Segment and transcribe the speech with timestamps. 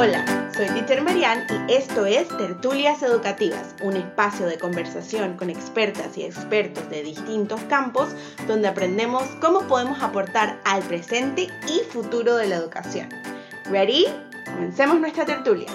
[0.00, 0.24] Hola,
[0.54, 6.22] soy Teacher Marian y esto es Tertulias Educativas, un espacio de conversación con expertas y
[6.22, 8.10] expertos de distintos campos
[8.46, 13.08] donde aprendemos cómo podemos aportar al presente y futuro de la educación.
[13.68, 14.04] ¿Ready?
[14.44, 15.66] Comencemos nuestra tertulia.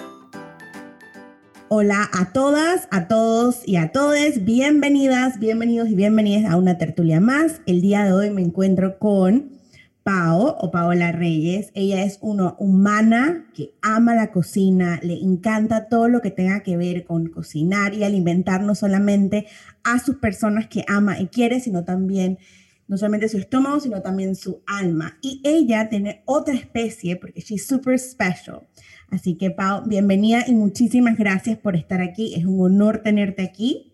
[1.68, 4.46] Hola a todas, a todos y a todes.
[4.46, 7.60] Bienvenidas, bienvenidos y bienvenidas a una tertulia más.
[7.66, 9.63] El día de hoy me encuentro con
[10.04, 11.72] Pao o Paola Reyes.
[11.74, 16.78] Ella es una humana que ama la cocina, le encanta todo lo que tenga que
[16.78, 19.48] ver con cocinar y alimentar no solamente
[19.84, 22.38] a sus personas que ama y quiere, sino también
[22.88, 25.18] no solamente su estómago, sino también su alma.
[25.22, 28.68] Y ella tiene otra especie porque she's super special.
[29.10, 32.36] Así que Pau, bienvenida y muchísimas gracias por estar aquí.
[32.36, 33.94] Es un honor tenerte aquí.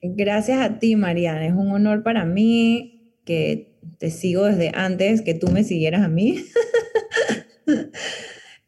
[0.00, 1.46] Gracias a ti, Mariana.
[1.46, 6.08] Es un honor para mí que te sigo desde antes que tú me siguieras a
[6.08, 6.44] mí.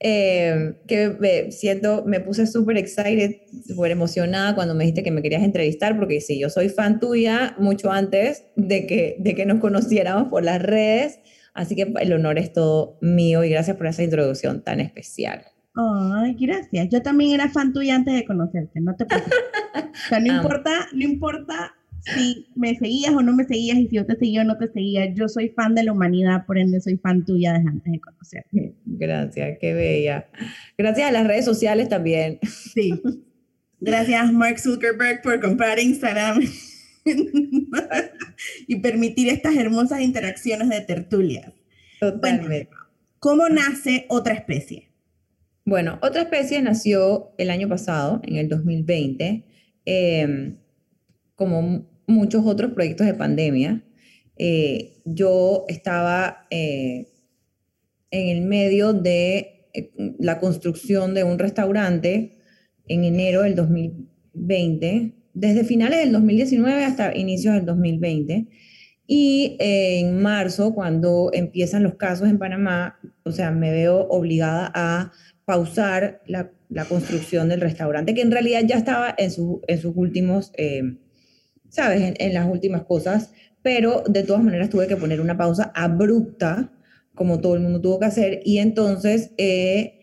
[0.06, 5.22] Eh, que me siento, me puse súper excited, súper emocionada cuando me dijiste que me
[5.22, 9.60] querías entrevistar, porque sí, yo soy fan tuya mucho antes de que, de que nos
[9.60, 11.20] conociéramos por las redes,
[11.54, 15.46] así que el honor es todo mío y gracias por esa introducción tan especial.
[15.74, 16.88] Ay, gracias.
[16.90, 19.38] Yo también era fan tuya antes de conocerte, no te preocupes.
[19.74, 23.96] O sea, no importa, no importa si me seguías o no me seguías y si
[23.96, 26.80] yo te seguía o no te seguía, yo soy fan de la humanidad, por ende
[26.80, 28.74] soy fan tuya desde antes de conocerte.
[28.84, 30.28] Gracias, qué bella.
[30.76, 32.38] Gracias a las redes sociales también.
[32.42, 33.00] Sí.
[33.80, 36.40] Gracias Mark Zuckerberg por comprar Instagram
[38.66, 41.52] y permitir estas hermosas interacciones de tertulia.
[42.00, 42.68] Totalmente.
[43.18, 44.90] ¿Cómo nace otra especie?
[45.64, 49.44] Bueno, otra especie nació el año pasado, en el 2020,
[49.86, 50.54] eh,
[51.34, 53.82] como muchos otros proyectos de pandemia.
[54.36, 57.08] Eh, yo estaba eh,
[58.10, 62.38] en el medio de eh, la construcción de un restaurante
[62.86, 68.48] en enero del 2020, desde finales del 2019 hasta inicios del 2020.
[69.06, 75.12] Y en marzo, cuando empiezan los casos en Panamá, o sea, me veo obligada a
[75.44, 76.50] pausar la,
[76.88, 79.30] construcción del restaurante, que en realidad ya estaba en,
[79.68, 80.50] en sus últimos
[81.74, 82.14] ¿sabes?
[82.18, 86.72] En, las últimas cosas, pero de todas maneras tuve que poner una pausa abrupta,
[87.16, 89.98] como todo el mundo tuvo que hacer, y entonces eh,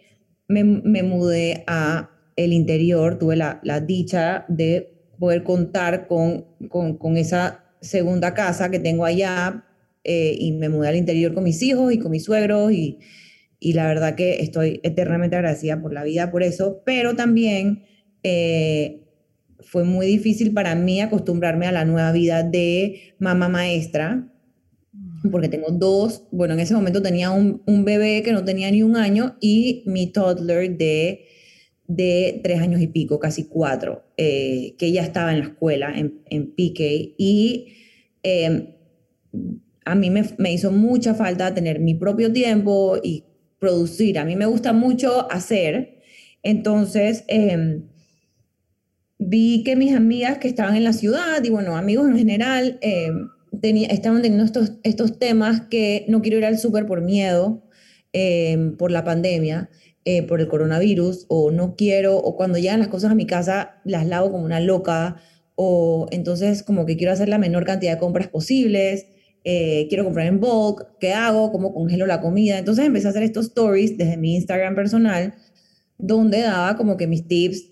[0.49, 6.97] me, me, mudé a el interior, tuve la, la dicha de poder contar con, con,
[6.97, 9.63] con, esa segunda casa que tengo allá,
[10.03, 12.99] eh, y me mudé al interior con mis hijos y con mis suegros, y,
[13.61, 17.85] y la verdad que estoy eternamente agradecida por la vida, por eso, pero también...
[18.23, 18.97] Eh,
[19.63, 24.27] fue muy difícil para mí acostumbrarme a la nueva vida de mamá maestra,
[25.31, 28.83] porque tengo dos, bueno, en ese momento tenía un, un bebé que no tenía ni
[28.83, 31.25] un año y mi toddler de,
[31.87, 36.21] de tres años y pico, casi cuatro, eh, que ya estaba en la escuela, en,
[36.29, 37.67] en PK, y
[38.23, 38.67] em,
[39.85, 43.23] a mí me, me, hizo mucha falta tener mi propio tiempo y
[43.59, 44.19] producir.
[44.19, 45.99] A mí me gusta mucho hacer,
[46.43, 47.23] entonces...
[47.27, 47.81] Eh,
[49.23, 53.11] vi que mis amigas que estaban en la ciudad y bueno, amigos en general, eh,
[53.61, 57.61] estaban teniendo estos, estos temas que no quiero ir al súper por miedo,
[58.13, 59.69] eh, por la pandemia,
[60.05, 63.75] eh, por el coronavirus, o no quiero, o cuando llegan las cosas a mi casa
[63.85, 65.17] las lavo como una loca,
[65.53, 69.05] o entonces como que quiero hacer la menor cantidad de compras posibles,
[69.43, 71.51] quiero comprar en bulk, ¿qué hago?
[71.51, 72.57] ¿Cómo congelo la comida?
[72.57, 75.35] Entonces empecé a hacer estos stories desde mi Instagram personal,
[75.99, 77.70] donde daba como que mis tips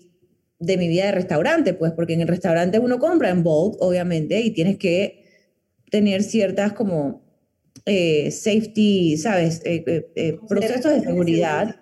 [0.60, 4.40] de mi vida de restaurante, pues, porque en el restaurante uno compra en bulk, obviamente,
[4.40, 5.24] y tienes que
[5.90, 7.22] tener ciertas como
[7.86, 9.62] eh, safety, ¿sabes?
[9.64, 11.76] Eh, eh, procesos de seguridad.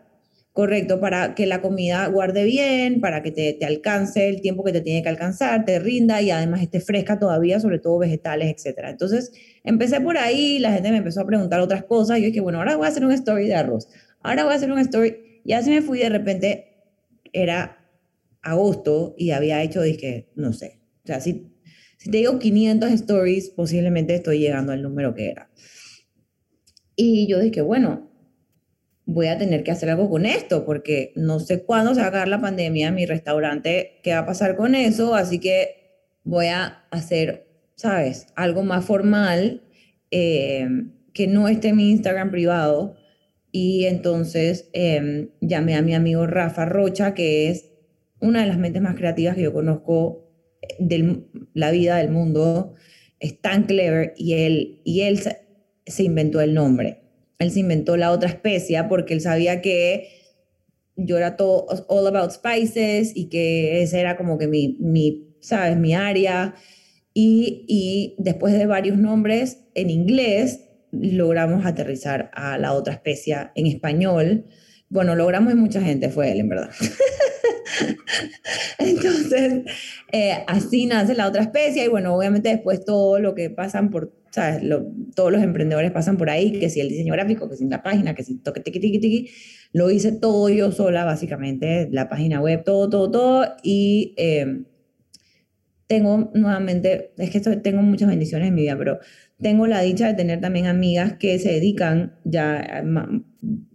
[0.52, 4.72] Correcto, para que la comida guarde bien, para que te, te, alcance el tiempo que
[4.72, 8.86] te tiene que alcanzar, te rinda y además esté fresca todavía, sobre todo vegetales, etc.
[8.88, 9.30] Entonces,
[9.62, 12.58] empecé por ahí, la gente me empezó a preguntar otras cosas, y yo dije, bueno,
[12.58, 13.88] ahora voy a hacer un story de arroz,
[14.20, 16.68] ahora voy a hacer un story, y así me fui, de repente
[17.32, 17.77] era
[18.50, 21.52] agosto y había hecho, dije, no sé, o sea, si,
[21.98, 25.50] si te digo 500 stories, posiblemente estoy llegando al número que era.
[26.96, 28.10] Y yo dije, bueno,
[29.04, 32.08] voy a tener que hacer algo con esto, porque no sé cuándo se va a
[32.10, 35.78] acabar la pandemia, mi restaurante, qué va a pasar con eso, así que
[36.24, 38.26] voy a hacer, ¿sabes?
[38.36, 39.62] Algo más formal,
[40.10, 40.68] eh,
[41.12, 42.96] que no esté en mi Instagram privado.
[43.50, 47.67] Y entonces eh, llamé a mi amigo Rafa Rocha, que es
[48.20, 50.28] una de las mentes más creativas que yo conozco
[50.78, 51.24] de
[51.54, 52.74] la vida del mundo,
[53.20, 57.02] es tan clever y él, y él se, inventó el nombre.
[57.38, 60.08] Él se inventó la otra especie porque él sabía que
[60.96, 65.76] yo era todo all about spices y que ese era como que mi, mi ¿sabes?
[65.76, 66.54] Mi área.
[67.14, 73.66] Y, y después de varios nombres en inglés, logramos aterrizar a la otra especie en
[73.66, 74.46] español.
[74.88, 76.70] Bueno, logramos y mucha gente, fue él, en verdad.
[78.78, 79.62] Entonces,
[80.12, 84.12] eh, así nace la otra especie y bueno, obviamente después todo lo que pasan por,
[84.30, 84.62] ¿sabes?
[85.14, 88.14] todos los emprendedores pasan por ahí, que si el diseño gráfico, que si la página,
[88.14, 89.30] que si toque, tiqui, tiqui, tiqui,
[89.72, 94.64] lo hice todo yo sola, básicamente, la página web, todo, todo, todo, y eh,
[95.88, 99.00] tengo nuevamente, es que tengo muchas bendiciones en mi vida, pero
[99.40, 102.84] tengo la dicha de tener también amigas que se dedican ya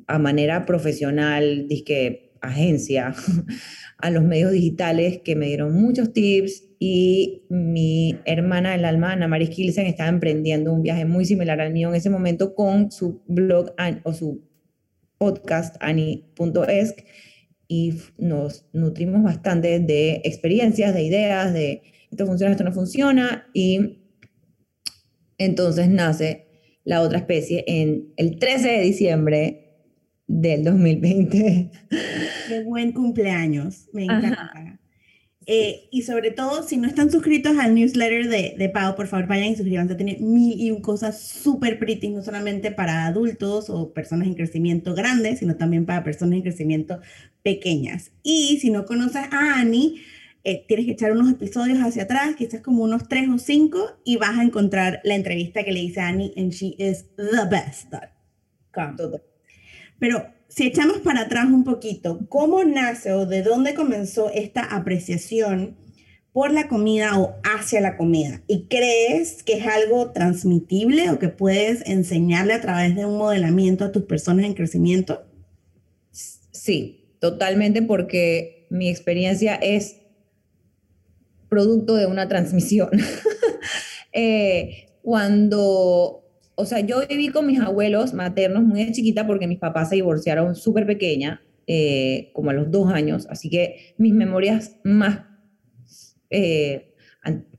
[0.07, 3.15] a, manera profesional, disque agencia,
[3.97, 9.27] a los medios digitales que me dieron muchos tips y mi hermana del alma, Ana
[9.27, 13.21] Maris Kilsen, estaba emprendiendo un viaje muy similar al mío en ese momento con su
[13.27, 13.73] blog
[14.03, 14.43] o su
[15.17, 17.05] podcast ani.esc
[17.69, 24.03] y nos nutrimos bastante de experiencias, de ideas, de esto funciona, esto no funciona, y
[25.37, 26.47] entonces nace
[26.83, 29.62] la otra especie en el 13 de diciembre
[30.27, 31.71] del 2020.
[32.47, 34.79] Qué buen cumpleaños, me encanta.
[35.45, 39.27] Eh, y sobre todo, si no están suscritos al newsletter de, de Pau, por favor
[39.27, 39.95] vayan y suscríbanse.
[39.95, 44.93] Tiene mil y un cosas súper pretty, no solamente para adultos o personas en crecimiento
[44.93, 46.99] grandes, sino también para personas en crecimiento
[47.41, 48.11] pequeñas.
[48.23, 50.01] Y si no conoces a Annie,
[50.45, 54.17] eh, tienes que echar unos episodios hacia atrás, quizás como unos tres o cinco, y
[54.17, 57.93] vas a encontrar la entrevista que le hice a Annie and she is the best.
[59.99, 65.75] Pero si echamos para atrás un poquito, ¿cómo nace o de dónde comenzó esta apreciación
[66.31, 68.41] por la comida o hacia la comida?
[68.47, 73.85] ¿Y crees que es algo transmitible o que puedes enseñarle a través de un modelamiento
[73.85, 75.25] a tus personas en crecimiento?
[76.11, 79.97] Sí, totalmente, porque mi experiencia es
[81.49, 82.89] producto de una transmisión.
[84.15, 86.22] Eh, cuando,
[86.55, 90.55] o sea, yo viví con mis abuelos maternos muy chiquita porque mis papás se divorciaron
[90.55, 95.21] súper pequeña, eh, como a los dos años, así que mis memorias más
[96.29, 96.93] eh,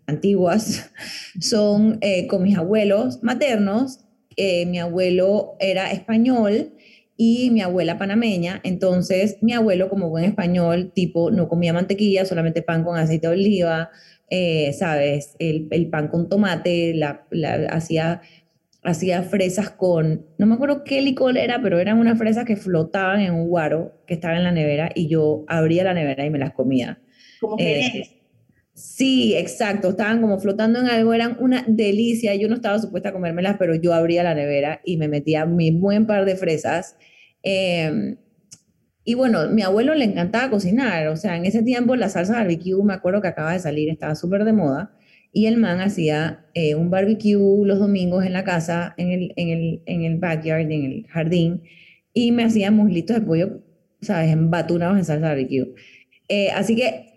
[0.06, 0.90] antiguas
[1.40, 4.00] son con mis abuelos maternos.
[4.36, 6.72] mi abuelo era español
[7.16, 8.60] y mi abuela panameña.
[8.64, 13.32] Entonces, mi abuelo, como buen español, tipo, no comía mantequilla, solamente pan con aceite de
[13.32, 13.90] oliva,
[14.30, 15.36] eh, ¿sabes?
[15.38, 16.98] El, pan con tomate,
[17.70, 18.22] hacía,
[18.84, 23.20] hacía fresas con, no me acuerdo qué licor era, pero eran unas fresas que flotaban
[23.20, 26.38] en un guaro que estaba en la nevera y yo abría la nevera y me
[26.38, 27.00] las comía.
[27.40, 28.14] Como eh,
[28.74, 32.34] Sí, exacto, estaban como flotando en algo, eran una delicia.
[32.34, 35.70] Yo no estaba supuesta a comérmelas, pero yo abría la nevera y me metía mi
[35.70, 36.96] buen par de fresas.
[37.42, 38.16] Em,
[39.04, 42.82] y bueno, mi abuelo le encantaba cocinar, o sea, en ese tiempo la salsa barbecue,
[42.82, 44.96] me acuerdo que acaba de salir, estaba súper de moda,
[45.34, 47.36] y el man hacía eh, un barbecue
[47.66, 51.62] los domingos en la casa, en el, en, el, en el backyard, en el jardín,
[52.14, 53.60] y me hacía muslitos de pollo,
[54.00, 55.74] ¿sabes?, embatunados en salsa barbecue.
[56.28, 57.14] Eh, así que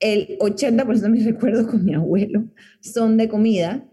[0.00, 2.44] el 80% de mis recuerdos con mi abuelo
[2.80, 3.84] son de comida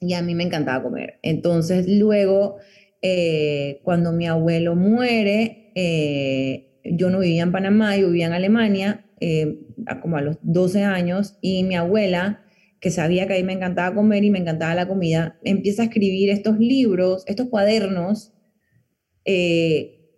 [0.00, 1.18] y a mí me encantaba comer.
[1.22, 2.56] Entonces luego,
[3.00, 9.06] eh, cuando mi abuelo muere, eh, yo no vivía en Panamá, yo vivía en Alemania,
[9.20, 9.58] eh,
[10.02, 12.42] como a los 12 años, y mi abuela,
[12.80, 15.84] que sabía que a mí me encantaba comer y me encantaba la comida, empieza a
[15.86, 18.32] escribir estos libros, estos cuadernos,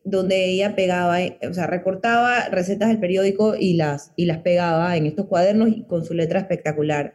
[0.05, 4.97] donde ella pegaba, eh, o sea, recortaba recetas del periódico y las, y las pegaba
[4.97, 7.15] en estos cuadernos y con su letra espectacular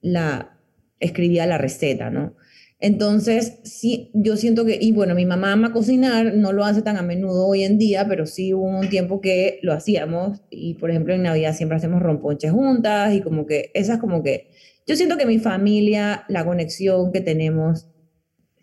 [0.00, 0.58] la
[0.98, 2.34] escribía la receta, ¿no?
[2.82, 6.96] Entonces, sí, yo siento que, y bueno, mi mamá ama cocinar, no lo hace tan
[6.96, 10.90] a menudo hoy en día, pero sí hubo un tiempo que lo hacíamos y, por
[10.90, 14.48] ejemplo, en Navidad siempre hacemos romponches juntas y como que, esas como que,
[14.86, 17.86] yo siento que mi familia, la conexión que tenemos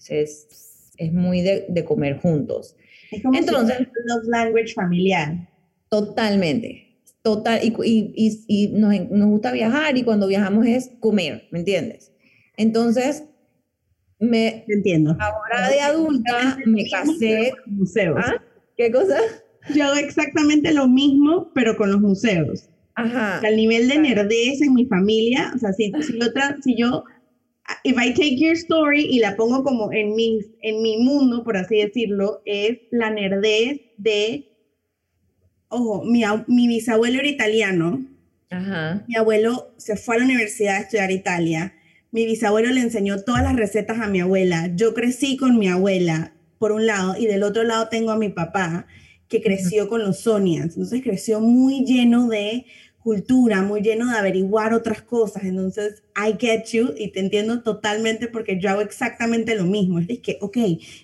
[0.10, 2.76] es, es muy de, de comer juntos.
[3.12, 5.48] Es como Entonces, love language familiar.
[5.90, 7.02] Totalmente.
[7.22, 7.74] Total, y,
[8.16, 12.14] y, y nos, nos, gusta viajar y cuando viajamos es comer, ¿me entiendes?
[12.56, 13.26] Entonces,
[14.20, 15.16] me entiendo.
[15.20, 17.54] Ahora de adulta me casé.
[17.66, 18.20] Museos.
[18.20, 18.42] ¿Ah?
[18.76, 19.18] ¿Qué cosa?
[19.74, 22.70] Yo hago exactamente lo mismo, pero con los museos.
[22.96, 23.40] Ajá.
[23.40, 27.04] Al nivel de nerdez en mi familia, o sea, si, si, otra, si yo
[27.84, 31.58] if I take your story y la pongo como en mi, en mi mundo, por
[31.58, 34.50] así decirlo, es la nerdez de,
[35.70, 38.06] ojo, mi, mi bisabuelo era italiano,
[38.50, 39.04] Ajá.
[39.08, 41.74] mi abuelo se fue a la universidad a estudiar Italia,
[42.12, 46.34] mi bisabuelo le enseñó todas las recetas a mi abuela, yo crecí con mi abuela,
[46.58, 48.88] por un lado, y del otro lado tengo a mi papá,
[49.28, 50.76] que creció con los Sonians.
[50.76, 52.66] Entonces creció muy lleno de
[53.08, 55.46] cultura, muy lleno de averiguar otras cosas.
[55.46, 60.00] Entonces, I get you y te entiendo totalmente porque yo hago exactamente lo mismo.
[60.00, 60.58] Es que, ok,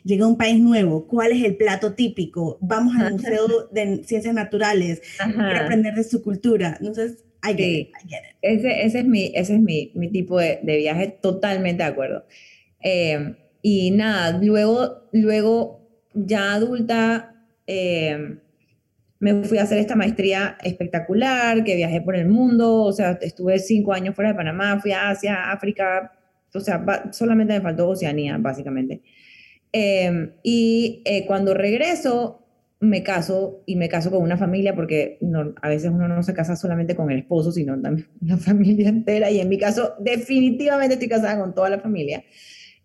[0.04, 2.58] llega a un país nuevo, ¿cuál es el plato típico?
[2.60, 6.76] Vamos al Museo de Ciencias Naturales, quiero aprender de su cultura.
[6.80, 8.36] Entonces, I get it, I get it.
[8.42, 12.26] Ese, ese, es mi, ese es mi, mi tipo de, de, viaje, totalmente de acuerdo.
[12.82, 17.36] Eh, y nada, luego, luego ya adulta,
[17.68, 18.38] eh,
[19.20, 23.58] me fui a hacer esta maestría espectacular, que viajé por el mundo, o sea, estuve
[23.60, 26.12] cinco años fuera de Panamá, fui a Asia, África,
[26.54, 29.02] o sea, solamente me faltó Oceanía, básicamente.
[29.72, 32.43] Em, y eh, cuando regreso,
[32.84, 35.20] me caso y me caso con una familia porque
[35.62, 39.32] a veces uno no se casa solamente con el esposo, sino también la familia entera.
[39.32, 42.24] Y en mi caso, definitivamente estoy casada con toda la familia,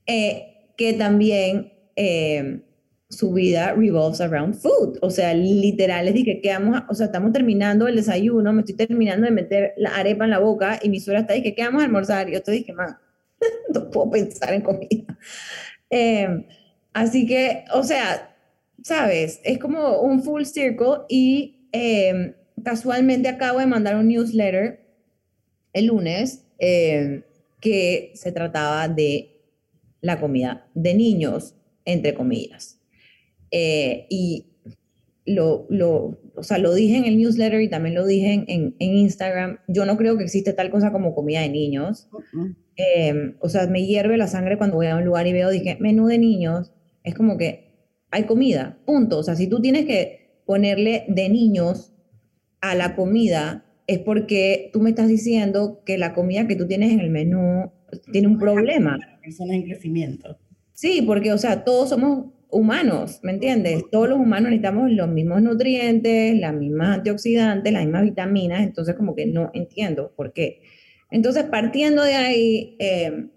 [0.07, 2.63] eh, que también em,
[3.09, 4.99] su vida revolves around food.
[5.03, 8.77] O sea, literal, es dije que vamos, o sea, estamos terminando el desayuno, me estoy
[8.77, 11.83] terminando de meter la arepa en la boca y mi suegra está dije, ¿qué vamos
[11.83, 12.29] a almorzar?
[12.29, 12.73] Y yo te dije,
[13.75, 15.19] no puedo pensar en comida.
[15.91, 16.45] Em,
[16.93, 18.28] así que, o sea,
[18.89, 22.33] sabes, es como un full circle y em,
[22.65, 24.81] casualmente acabo de mandar un newsletter
[25.75, 27.23] el lunes em,
[27.61, 29.43] que se trataba de
[30.01, 31.55] la comida de niños,
[31.85, 32.81] entre comillas.
[33.51, 34.47] Eh, y
[35.27, 38.97] lo, lo, o sea, lo dije en el newsletter y también lo dije en, en,
[38.97, 39.59] Instagram.
[39.69, 42.09] Yo no creo que existe tal cosa como comida de niños.
[42.77, 45.77] Eh, o sea, me hierve la sangre cuando voy a un lugar y veo, dije,
[45.79, 46.73] menú de niños.
[47.05, 47.68] Es como que
[48.11, 49.19] hay comida, punto.
[49.19, 51.93] O sea, si tú tienes que ponerle de niños
[52.61, 56.93] a la comida, es porque tú me estás diciendo que la comida que tú tienes
[56.93, 57.73] en el menú
[58.13, 58.99] tiene un problema.
[59.23, 60.39] Personas en crecimiento.
[60.73, 63.85] Sí, porque, o sea, todos somos humanos, ¿me entiendes?
[63.91, 69.15] Todos los humanos necesitamos los mismos nutrientes, las mismas antioxidantes, las mismas vitaminas, entonces como
[69.15, 70.63] que no entiendo por qué.
[71.11, 73.29] Entonces, partiendo de ahí, eh,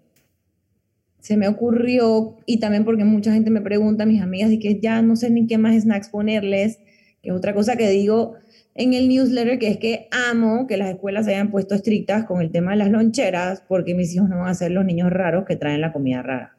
[1.22, 5.00] se me ocurrió, y también porque mucha gente me pregunta, mis amigas, y que ya
[5.00, 6.78] no sé ni qué más snacks ponerles,
[7.22, 8.34] que es otra cosa que digo
[8.74, 12.42] en el newsletter, que es que amo que las escuelas se hayan puesto estrictas con
[12.42, 15.46] el tema de las loncheras, porque mis hijos no van a ser los niños raros
[15.46, 16.58] que traen la comida rara.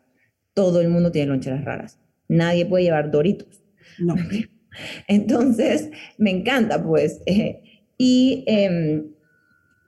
[0.55, 3.63] Todo el mundo tiene loncheras raras nadie puede llevar doritos.
[3.99, 4.15] No.
[5.07, 7.21] Entonces, me encanta, pues.
[7.25, 7.61] Eh,
[7.97, 9.05] y em,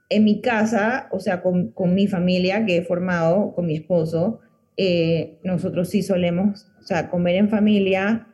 [0.08, 4.40] en mi casa, o sea, con, con, mi familia que he formado, con mi esposo,
[4.76, 8.28] eh, nosotros sí solemos, o sea, comer en familia,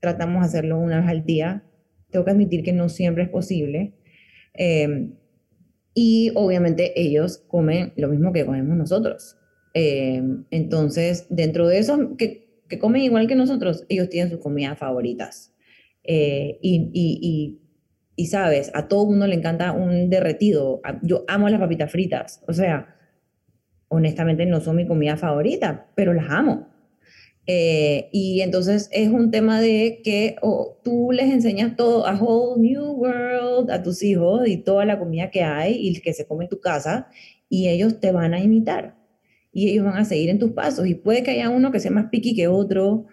[0.00, 1.64] tratamos de hacerlo una vez al día.
[2.10, 3.94] Tengo que admitir que no siempre es posible.
[4.54, 5.14] Em,
[5.94, 9.36] y obviamente ellos comen lo mismo que comemos nosotros.
[9.74, 14.78] Em, entonces, dentro de eso, que que comen igual que nosotros, ellos tienen sus comidas
[14.78, 15.54] favoritas.
[16.04, 17.60] Eh, y, y,
[18.16, 20.80] y, sabes, a todo mundo le encanta un derretido.
[21.02, 22.42] Yo amo las papitas fritas.
[22.48, 22.96] O sea,
[23.92, 26.68] honestamente no son mi comida favorita, pero las amo.
[27.46, 30.36] Eh, y entonces es un tema de que
[30.82, 35.30] tú les enseñas todo, a whole new world a tus hijos y toda la comida
[35.30, 37.08] que hay y que se come en tu casa
[37.48, 38.96] y ellos te van a imitar
[39.52, 40.86] y ellos van a seguir en tus pasos.
[40.86, 43.06] Y puede que haya uno que sea más piqui que otro,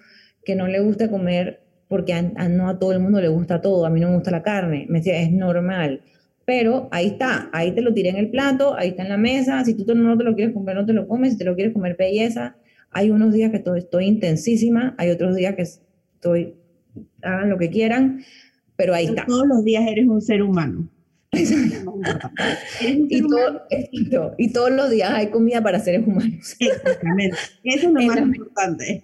[0.45, 3.89] que no le guste comer, porque no a todo el mundo le gusta todo, a
[3.89, 6.03] mí no me gusta la carne, me decía, es normal.
[6.49, 9.63] Pero ahí está, ahí te lo tiré en el plato, ahí está en la mesa,
[9.63, 11.73] si tú no te lo quieres comer, no te lo comes, si te lo quieres
[11.73, 12.55] comer, belleza.
[12.89, 16.55] Hay unos días que estoy, estoy intensísima, hay otros días que estoy,
[17.21, 18.23] hagan lo que quieran,
[18.75, 19.27] pero ahí está.
[19.27, 20.89] Todos los días eres un ser humano.
[21.31, 23.61] y, todo,
[24.39, 26.55] y todos los días hay comida para seres humanos.
[26.59, 27.37] Exactamente.
[27.63, 29.03] Eso es lo más importante.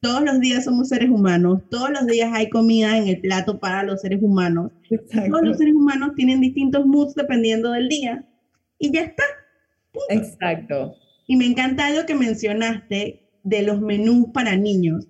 [0.00, 3.82] Todos los días somos seres humanos, todos los días hay comida en el plato para
[3.82, 4.70] los seres humanos.
[5.30, 8.24] Todos los seres humanos tienen distintos moods dependiendo del día.
[8.78, 9.24] Y ya está.
[10.10, 10.94] Exacto.
[11.26, 15.08] Y me encanta algo que mencionaste de los menús para niños.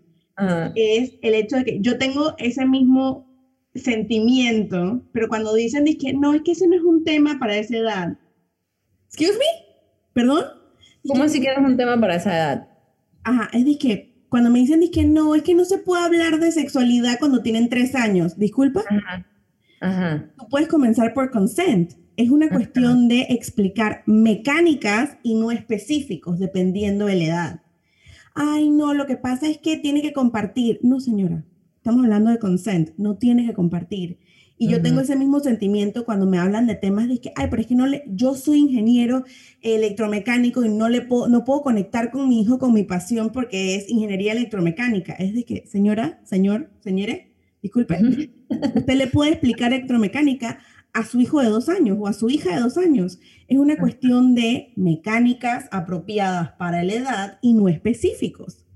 [0.74, 3.26] Es el hecho de que yo tengo ese mismo
[3.74, 7.76] sentimiento, pero cuando dicen que no, es que ese no es un tema para esa
[7.76, 8.18] edad.
[9.08, 9.44] Excuse me?
[10.14, 10.44] ¿Perdón?
[11.06, 12.68] ¿Cómo así que no es un tema para esa edad?
[13.24, 16.38] Ajá, es de que cuando me dicen que no, es que no se puede hablar
[16.38, 18.84] de sexualidad cuando tienen tres años, disculpa.
[18.88, 19.26] Ajá.
[19.80, 20.30] Ajá.
[20.38, 21.92] Tú puedes comenzar por consent.
[22.16, 27.62] Es una cuestión de explicar mecánicas y no específicos, dependiendo de la edad.
[28.34, 30.80] Ay, no, lo que pasa es que tiene que compartir.
[30.82, 31.44] No, señora.
[31.76, 34.18] Estamos hablando de consent, no tienes que compartir.
[34.58, 37.62] Y yo tengo ese mismo sentimiento cuando me hablan de temas de que, ay, pero
[37.62, 39.24] es que no le, yo soy ingeniero
[39.62, 43.76] electromecánico y no le puedo, no puedo conectar con mi hijo con mi pasión porque
[43.76, 45.12] es ingeniería electromecánica.
[45.12, 47.26] Es de que, señora, señor, señores,
[47.62, 47.98] disculpe,
[48.50, 50.58] usted le puede explicar electromecánica
[50.92, 53.20] a su hijo de dos años o a su hija de dos años.
[53.46, 58.67] Es una cuestión de mecánicas apropiadas para la edad y no específicos.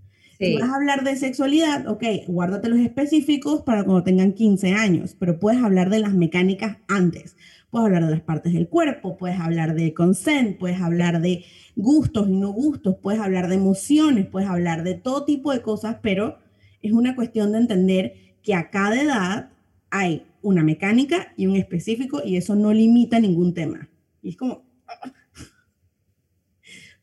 [0.46, 5.16] Si vas a hablar de sexualidad, ok, guárdate los específicos para cuando tengan 15 años,
[5.16, 7.36] pero puedes hablar de las mecánicas antes.
[7.70, 11.44] Puedes hablar de las partes del cuerpo, puedes hablar de consent, puedes hablar de
[11.76, 15.98] gustos y no gustos, puedes hablar de emociones, puedes hablar de todo tipo de cosas,
[16.02, 16.38] pero
[16.82, 19.50] es una cuestión de entender que a cada edad
[19.90, 23.88] hay una mecánica y un específico y eso no limita ningún tema.
[24.22, 24.64] Y es como...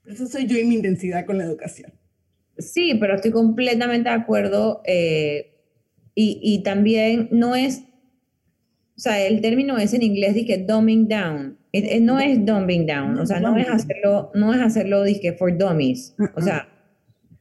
[0.06, 1.99] Eso soy yo y mi intensidad con la educación.
[2.60, 4.82] Sí, pero estoy completamente de acuerdo.
[4.86, 5.56] Eh,
[6.22, 7.84] y, también no es,
[8.98, 11.58] o sea, el término es en inglés, dije, dumbing down.
[12.02, 16.14] no es dumbing down, o sea, no es hacerlo, no es hacerlo, dije, for dummies.
[16.36, 16.68] O sea,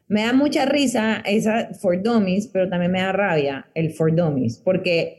[0.06, 4.58] me da mucha risa esa for dummies, pero también me da rabia el for dummies,
[4.58, 5.18] porque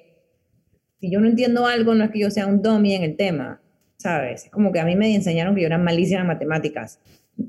[1.01, 3.62] si yo no entiendo algo, no es que yo sea un dummy en el tema,
[3.98, 4.46] ¿sabes?
[4.46, 7.00] Es como que a mí me enseñaron que yo era malísima en matemáticas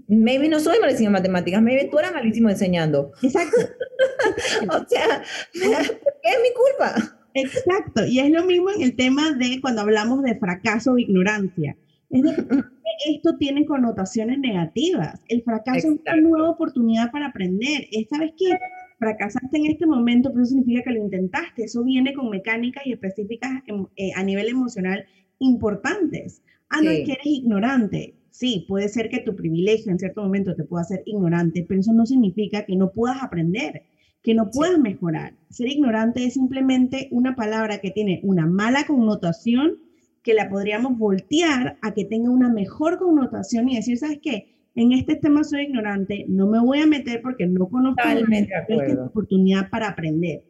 [0.08, 3.12] maybe no soy malísimo en matemáticas, maybe tú eras malísimo enseñando.
[3.22, 3.56] Exacto.
[4.68, 7.16] o sea, ¿por qué es mi culpa?
[7.34, 11.76] Exacto, y es lo mismo en el tema de cuando hablamos de fracaso o ignorancia.
[12.10, 12.64] Es decir,
[13.06, 15.20] esto tiene connotaciones negativas.
[15.28, 17.86] El fracaso es una nueva oportunidad para aprender.
[17.92, 18.58] Esta vez que
[18.98, 21.64] fracasaste en este momento, pero eso significa que lo intentaste.
[21.64, 25.06] Eso viene con mecánicas y específicas em, eh, a nivel emocional
[25.38, 26.42] importantes.
[26.68, 30.54] Ah, no, es que eres ignorante Sí, puede ser que tu privilegio en cierto momento
[30.54, 33.82] te pueda hacer ignorante, pero eso no significa que no puedas aprender,
[34.22, 35.34] que no puedas mejorar.
[35.50, 39.78] Ser ignorante es simplemente una palabra que tiene una mala connotación
[40.22, 44.54] que la podríamos voltear a que tenga una mejor connotación y decir, ¿sabes qué?
[44.74, 49.68] En este tema soy ignorante, no me voy a meter porque no conozco esta oportunidad
[49.70, 50.44] para aprender.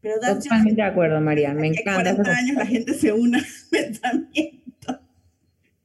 [0.00, 2.14] Pero Totalmente de acuerdo, María, me encanta.
[2.14, 3.40] 40 años la gente se una
[4.00, 4.62] también.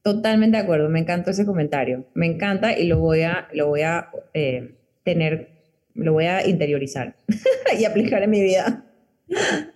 [0.04, 2.06] Totalmente de acuerdo, me encantó ese comentario.
[2.14, 5.48] Me encanta y lo voy a, lo voy a eh, tener,
[5.96, 7.16] lo voy a interiorizar
[7.80, 8.86] y aplicar en mi vida.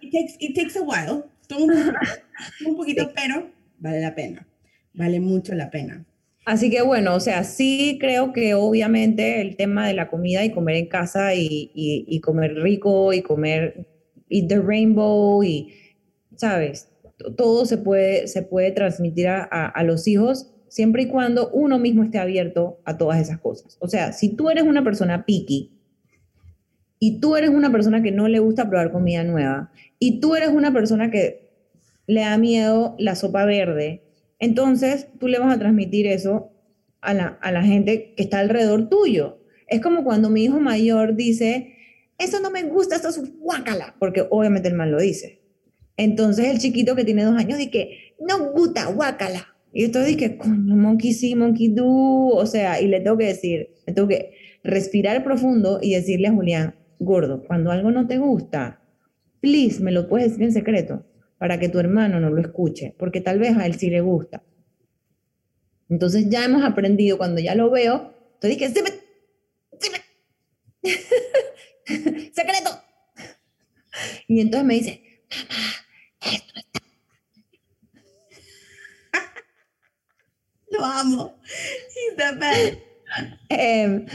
[0.02, 1.24] It takes, a while.
[1.48, 1.96] Toma
[2.66, 4.46] un, poquito, pero vale la pena.
[4.94, 6.06] Vale mucho la pena.
[6.46, 10.52] Así que bueno, o sea, sí creo que obviamente el tema de la comida y
[10.52, 13.88] comer en casa y, y, y comer rico y comer,
[14.30, 15.74] eat the rainbow y,
[16.36, 16.90] ¿sabes?
[17.18, 22.20] Todo se puede, se puede transmitir a, los hijos siempre y cuando uno mismo esté
[22.20, 23.78] abierto a todas esas cosas.
[23.80, 25.72] O sea, si tú eres una persona picky
[27.00, 30.50] y tú eres una persona que no le gusta probar comida nueva y tú eres
[30.50, 31.50] una persona que
[32.06, 34.04] le da miedo la sopa verde,
[34.40, 36.52] entonces tú le vas a transmitir eso
[37.02, 39.40] a la, a la gente que está alrededor tuyo.
[39.68, 41.76] Es como cuando mi hijo mayor dice,
[42.18, 45.47] eso no me gusta, esto es guácala, porque obviamente el mal lo dice.
[45.98, 49.48] Entonces el chiquito que tiene dos años dice, no gusta, guácala.
[49.74, 51.86] Y yo dije, coño, monkey sí, monkey do.
[51.86, 54.34] O sea, y le tengo que decir, le tengo que
[54.64, 58.82] respirar profundo y decirle a Julián, gordo, cuando algo no te gusta,
[59.42, 61.06] please, me lo puedes decir en secreto
[61.38, 64.44] para que tu hermano no lo escuche, porque tal vez a él sí le gusta.
[65.90, 68.82] Entonces ya hemos aprendido, cuando ya lo veo, entonces dije, ¡Sí
[72.34, 72.70] secreto.
[74.28, 75.87] Y entonces me dice, mamá,
[80.70, 81.36] Lo amo.
[83.50, 84.06] Em,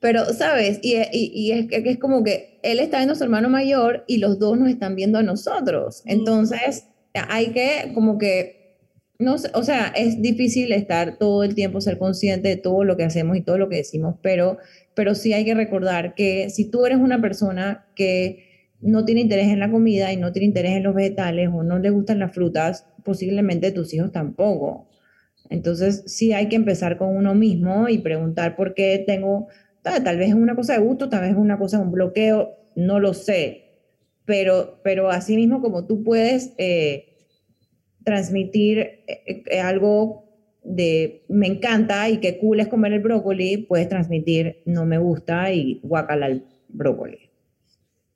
[0.00, 0.78] pero, ¿sabes?
[0.82, 4.18] Y, y, es, que es como que él está viendo a su hermano mayor y
[4.18, 6.02] los dos nos están viendo a nosotros.
[6.04, 6.84] Entonces,
[7.28, 8.76] hay que como que,
[9.18, 12.96] no sé, o sea, es difícil estar todo el tiempo, ser consciente de todo lo
[12.96, 14.58] que hacemos y todo lo que decimos, pero,
[14.94, 18.45] pero sí hay que recordar que si tú eres una persona que
[18.80, 21.78] no tiene interés en la comida y no tiene interés en los vegetales o no
[21.78, 24.88] le gustan las frutas, posiblemente tus hijos tampoco.
[25.50, 29.48] Entonces, sí hay que empezar con uno mismo y preguntar por qué tengo,
[29.82, 32.56] tal, vez es una cosa de gusto, tal vez es una cosa de un bloqueo,
[32.74, 33.62] no lo sé.
[34.24, 37.14] Pero, pero así mismo como tú puedes eh,
[38.04, 40.24] transmitir eh, eh, algo
[40.64, 45.52] de me encanta y qué cool es comer el brócoli, puedes transmitir no me gusta
[45.52, 47.25] y guacala el brócoli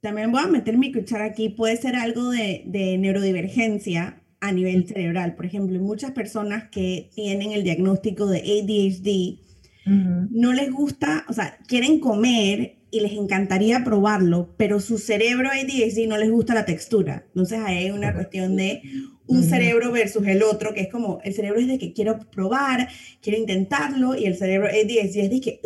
[0.00, 2.64] también voy a meter mi cuchara aquí, puede ser algo de,
[2.98, 5.34] neurodivergencia a nivel cerebral.
[5.34, 9.50] Por ejemplo, muchas personas que tienen el diagnóstico de ADHD,
[9.86, 16.06] no les gusta, o sea, quieren comer y les encantaría probarlo, pero su cerebro ADHD
[16.08, 17.24] no les gusta la textura.
[17.28, 18.82] Entonces ahí hay una cuestión de
[19.26, 22.88] un cerebro versus el otro, que es como, el cerebro es de que quiero probar,
[23.20, 25.60] quiero intentarlo, y el cerebro ADHD es de que,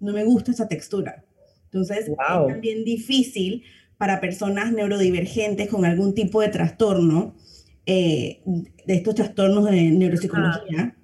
[0.00, 1.23] no me gusta esa textura.
[1.74, 3.64] Entonces, es también difícil
[3.98, 7.34] para personas neurodivergentes con algún tipo de trastorno,
[7.84, 8.40] eh,
[8.86, 10.94] de estos trastornos de neuropsicología,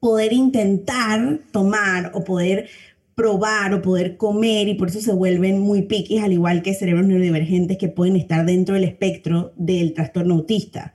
[0.00, 2.68] poder intentar tomar o poder
[3.14, 7.06] probar o poder comer y por eso se vuelven muy piquis, al igual que cerebros
[7.06, 10.92] neurodivergentes que pueden estar dentro del espectro del trastorno autista.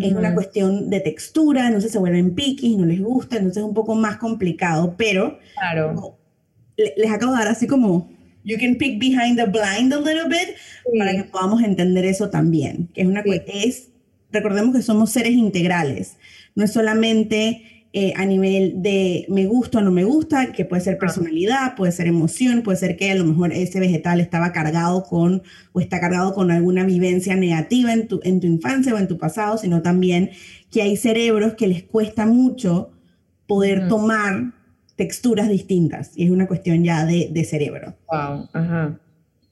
[0.00, 3.74] Es una cuestión de textura, entonces se vuelven piquis, no les gusta, entonces es un
[3.74, 6.16] poco más complicado, pero claro.
[6.76, 8.08] les acabo de dar así como,
[8.44, 10.56] you can pick behind the blind a little bit,
[10.98, 13.88] para que podamos entender eso también, que es una es,
[14.32, 16.16] recordemos que somos seres integrales,
[16.54, 20.80] no es solamente eh, a nivel de me gusta o no me gusta, que puede
[20.80, 25.02] ser personalidad, puede ser emoción, puede ser que a lo mejor ese vegetal estaba cargado
[25.02, 29.08] con o está cargado con alguna vivencia negativa en tu, en tu infancia o en
[29.08, 30.30] tu pasado, sino también
[30.70, 32.92] que hay cerebros que les cuesta mucho
[33.48, 34.52] poder tomar
[35.00, 37.96] texturas distintas y es una cuestión ya de, de cerebro.
[38.12, 39.00] Wow, ajá.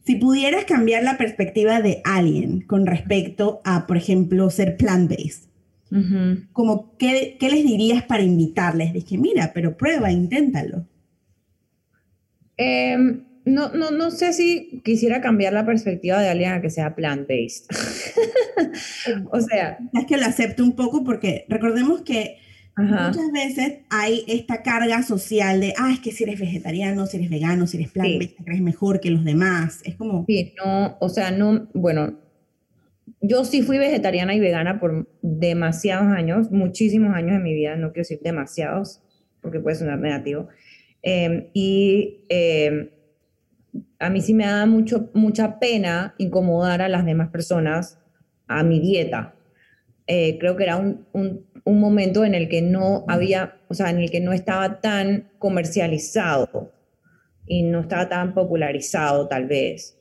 [0.04, 5.48] Si pudieras cambiar la perspectiva de alguien con respecto a, por ejemplo, ser plant-based,
[6.52, 8.92] como, ¿qué, ¿qué, les dirías para invitarles?
[8.92, 10.86] Dije, mira, pero prueba, inténtalo.
[12.58, 16.94] Em, no, no, no sé si quisiera cambiar la perspectiva de alguien a que sea
[16.94, 17.68] plant-based.
[19.32, 19.78] o sea...
[19.94, 22.36] Es que lo acepto un poco porque recordemos que
[22.78, 27.30] muchas veces hay esta carga social de, ah, es que si eres vegetariano, si eres
[27.30, 29.80] vegano, si eres plant-based, te crees mejor que los demás.
[29.84, 30.24] Es como...
[30.26, 32.18] Sí, no, o sea, no, bueno,
[33.20, 37.88] yo sí fui vegetariana y vegana por demasiados años, muchísimos años de mi vida, no
[37.88, 39.02] quiero decir demasiados,
[39.40, 40.48] porque puede sonar negativo.
[41.02, 42.90] Em, y em,
[43.98, 47.98] a mí sí me da mucho, mucha pena incomodar a las demás personas
[48.46, 49.34] a mi dieta.
[50.06, 53.90] Eh, creo que era un, un, un, momento en el que no había, o sea,
[53.90, 56.72] en el que no estaba tan comercializado
[57.46, 59.98] y no estaba tan popularizado tal vez.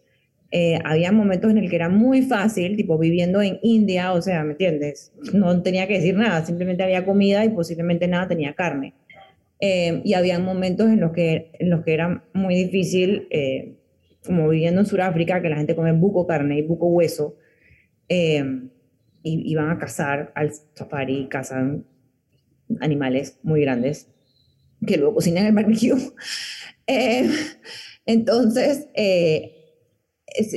[0.52, 4.44] Eh, había momentos en el que era muy fácil, tipo viviendo en India, o sea,
[4.44, 5.12] ¿me entiendes?
[5.34, 8.94] No tenía que decir nada, simplemente había comida y posiblemente nada tenía carne.
[9.60, 13.76] Eh, y había momentos en los que, en los que era muy difícil, eh,
[14.26, 17.36] como viviendo en Sudáfrica, que la gente come buco carne y buco hueso,
[19.24, 21.86] y iban a cazar al safari, cazan
[22.80, 24.08] animales muy grandes,
[24.86, 25.96] que luego cocinan en el barbecue.
[28.06, 28.88] entonces,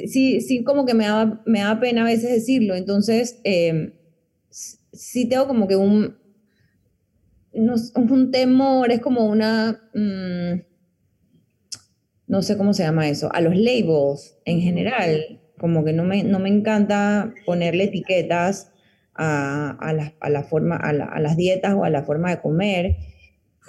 [0.07, 2.75] sí, sí, como que me da, me da pena a veces decirlo.
[2.75, 3.95] Entonces, eh,
[4.93, 6.19] sí tengo como que un,
[7.53, 10.63] no, un temor, es como una, mm,
[12.27, 15.40] no sé cómo se llama eso, a los labels en general.
[15.61, 18.73] Como que no me, no me encanta ponerle etiquetas
[19.15, 22.41] a, a, la, a la, forma, a, a, las dietas o a la forma de
[22.41, 22.97] comer.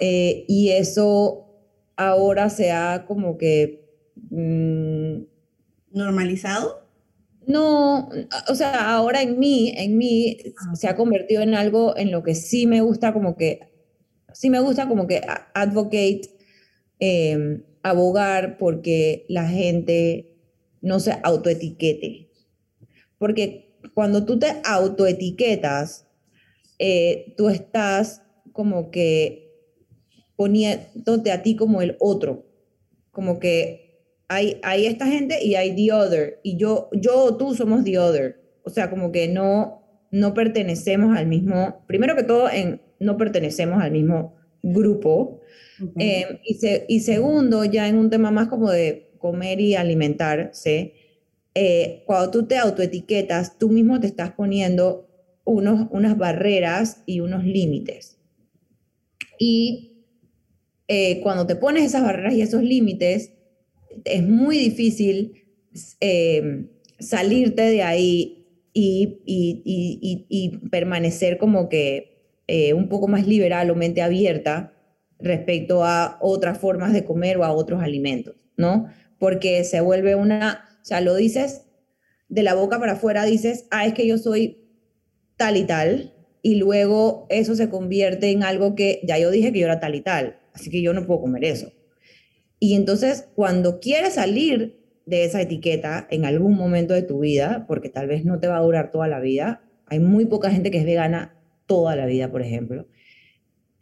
[0.00, 1.46] Eh, y eso
[1.96, 3.82] ahora se ha como que...
[4.30, 5.24] Mm,
[5.92, 6.82] normalizado?
[7.46, 8.08] No,
[8.48, 10.74] o sea, ahora en mí, en mí ah.
[10.74, 13.60] se ha convertido en algo en lo que sí me gusta como que,
[14.32, 15.20] sí me gusta como que
[15.54, 16.22] advocate,
[17.00, 20.31] em, abogar porque la gente
[20.82, 22.28] no se autoetiquete.
[23.18, 26.06] Porque cuando tú te autoetiquetas,
[26.78, 29.50] eh, tú estás como que
[30.36, 32.46] poniéndote a ti como el otro,
[33.10, 33.82] como que
[34.28, 36.40] hay, esta gente y hay the other.
[36.42, 38.40] Y yo, yo o tú somos the other.
[38.64, 43.82] O sea, como que no, no pertenecemos al mismo, primero que todo, en, no pertenecemos
[43.82, 45.40] al mismo grupo.
[45.96, 50.92] Em, y, y, segundo, ya en un tema más como de comer y alimentarse,
[51.54, 55.08] eh, cuando tú te autoetiquetas, tú mismo te estás poniendo
[55.44, 58.18] unos, unas barreras y unos límites.
[59.38, 60.04] Y
[60.88, 63.32] eh, cuando te pones esas barreras y esos límites,
[64.04, 65.32] es muy difícil
[66.00, 66.66] eh,
[66.98, 72.12] salirte de ahí y, y, permanecer como que
[72.46, 74.72] eh, un poco más liberal o mente abierta
[75.18, 78.88] respecto a otras formas de comer o a otros alimentos, ¿no?
[79.22, 81.62] Porque se vuelve una, o sea, lo dices
[82.28, 84.66] de la boca para afuera, dices, ah, es que yo soy
[85.36, 89.60] tal y tal, y luego eso se convierte en algo que ya yo dije que
[89.60, 91.70] yo era tal y tal, así que yo no puedo comer eso.
[92.58, 97.90] Y entonces, cuando quieres salir de esa etiqueta en algún momento de tu vida, porque
[97.90, 100.78] tal vez no te va a durar toda la vida, hay muy poca gente que
[100.78, 102.88] es vegana toda la vida, por ejemplo.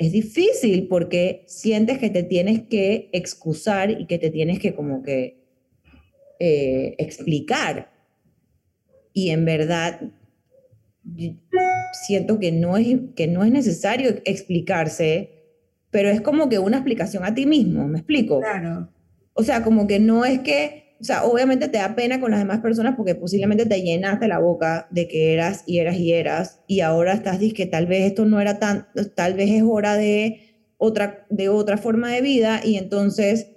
[0.00, 5.02] Es difícil porque sientes que te tienes que excusar y que te tienes que como
[5.02, 5.44] que
[6.40, 7.92] eh, explicar.
[9.12, 10.00] Y en verdad,
[12.06, 15.40] siento que no, es, que no es necesario explicarse
[15.90, 18.40] pero es como que una explicación a ti mismo, ¿me explico?
[18.40, 18.88] Claro.
[19.34, 22.40] O sea, como que no es que o sea, obviamente te da pena con las
[22.40, 26.60] demás personas porque posiblemente te llenaste la boca de que eras y eras y eras
[26.66, 29.96] y ahora estás diciendo que tal vez esto no era tan, tal vez es hora
[29.96, 30.40] de
[30.76, 33.48] otra, de otra forma de vida y entonces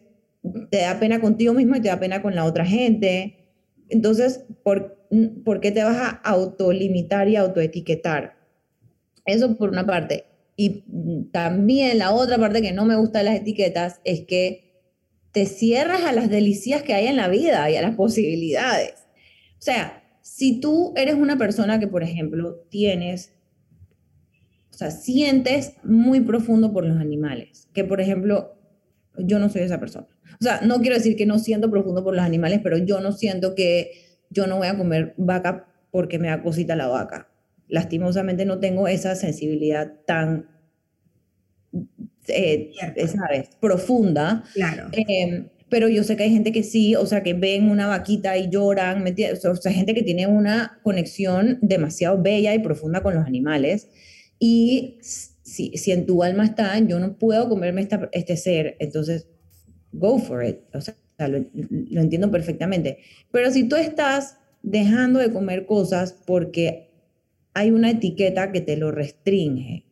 [0.72, 3.50] te da pena contigo mismo y te da pena con la otra gente.
[3.90, 5.06] Entonces, ¿por,
[5.44, 8.38] ¿por qué te vas a autolimitar y autoetiquetar?
[9.26, 10.26] Eso por una parte.
[10.56, 10.84] Y
[11.32, 14.63] también la otra parte que no me gusta de las etiquetas es que
[15.34, 18.94] te cierras a las delicias que hay en la vida y a las posibilidades.
[19.58, 23.34] O sea, si tú eres una persona que, por ejemplo, tienes,
[24.72, 28.60] o sea, sientes muy profundo por los animales, que, por ejemplo,
[29.18, 30.08] yo no soy esa persona.
[30.40, 33.12] O sea, no quiero decir que no siento profundo por los animales, pero yo no
[33.12, 33.92] siento que
[34.30, 37.30] yo no voy a comer vaca porque me da cosita la vaca.
[37.68, 40.53] Lastimosamente no tengo esa sensibilidad tan
[42.28, 42.72] eh,
[43.08, 43.50] ¿sabes?
[43.60, 44.44] Profunda.
[44.54, 44.90] Claro.
[44.92, 48.38] Eh, pero yo sé que hay gente que sí, o sea, que ven una vaquita
[48.38, 53.26] y lloran, o sea, gente que tiene una conexión demasiado bella y profunda con los
[53.26, 53.88] animales.
[54.38, 59.28] Y si, si en tu alma está, yo no puedo comerme esta, este ser, entonces,
[59.94, 60.60] go for it.
[60.76, 63.00] O sea, lo, lo entiendo perfectamente.
[63.32, 66.92] Pero si tú estás dejando de comer cosas porque
[67.54, 69.83] hay una etiqueta que te lo restringe,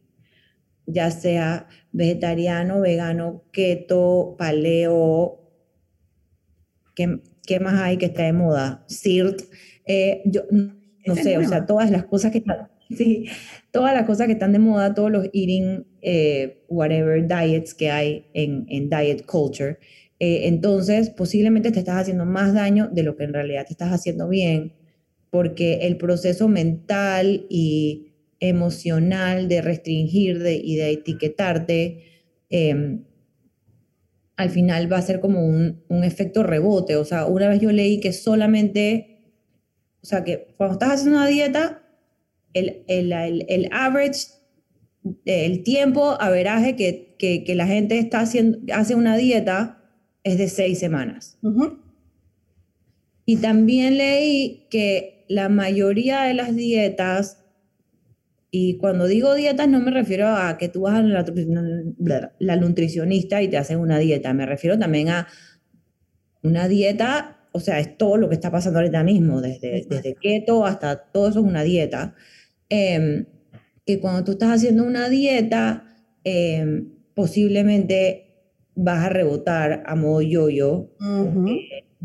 [0.86, 5.40] ya sea vegetariano, vegano, keto, paleo,
[6.96, 8.86] ¿qué, qué más hay que está de moda?
[8.90, 9.42] CIRT,
[9.86, 10.44] eh, yo
[11.06, 13.26] no sé, o sea, todas las cosas que están, sí,
[13.72, 18.26] todas las cosas que están de moda, todos los eating, eh, whatever diets que hay
[18.34, 19.78] en, en diet culture,
[20.20, 23.92] eh, entonces posiblemente te estás haciendo más daño de lo que en realidad te estás
[23.92, 24.74] haciendo bien,
[25.32, 28.11] porque el proceso mental y
[28.42, 32.04] emocional de restringir y de etiquetarte,
[32.50, 33.06] em,
[34.36, 36.96] al final va a ser como un, efecto rebote.
[36.96, 39.22] O sea, una vez yo leí que solamente,
[40.02, 41.84] o sea, que cuando estás haciendo una dieta,
[42.54, 43.14] el, el,
[43.48, 44.28] el, average,
[45.26, 49.84] el tiempo, averaje que, que, la gente está haciendo, hace una dieta
[50.24, 51.38] es de seis semanas.
[53.26, 57.41] Y también leí que la mayoría de las dietas
[58.54, 63.48] y cuando digo dietas no me refiero a que tú vas a la, nutricionista y
[63.48, 65.28] te hacen una dieta, me refiero también a
[66.44, 70.66] una dieta, o sea, es todo lo que está pasando ahorita mismo, desde, desde keto
[70.66, 72.14] hasta todo eso es una dieta.
[72.68, 73.26] Em,
[73.86, 75.86] que cuando tú estás haciendo una dieta,
[76.24, 78.32] em, posiblemente
[78.76, 80.90] vas a rebotar a modo yo-yo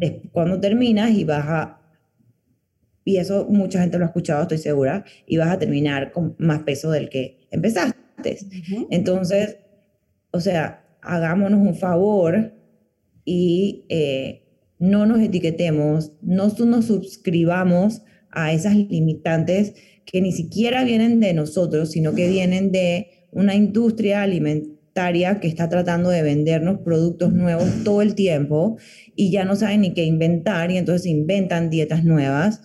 [0.00, 1.75] eh, cuando terminas y vas a
[3.06, 6.64] y eso mucha gente lo ha escuchado, estoy segura, y vas a terminar con más
[6.64, 7.96] peso del que empezaste.
[8.90, 9.58] Entonces,
[10.32, 12.52] o sea, hagámonos un favor
[13.24, 14.42] y eh,
[14.80, 21.92] no nos etiquetemos, no nos suscribamos a esas limitantes que ni siquiera vienen de nosotros,
[21.92, 28.02] sino que vienen de una industria alimentaria que está tratando de vendernos productos nuevos todo
[28.02, 28.78] el tiempo
[29.14, 32.62] y ya no saben ni qué inventar y entonces inventan dietas nuevas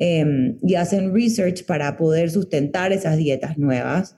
[0.00, 4.16] Em, y hacen research para poder sustentar esas dietas nuevas.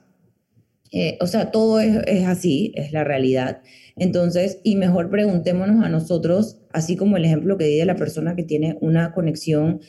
[0.91, 3.61] Eh, o sea, todo es, es, así, es la realidad.
[3.95, 8.35] Entonces, y mejor preguntémonos a nosotros, así como el ejemplo que di de la persona
[8.35, 9.81] que tiene una conexión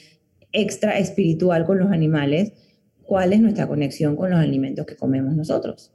[0.53, 2.53] extra espiritual con los animales,
[3.03, 5.93] ¿cuál es nuestra conexión con los alimentos que comemos nosotros?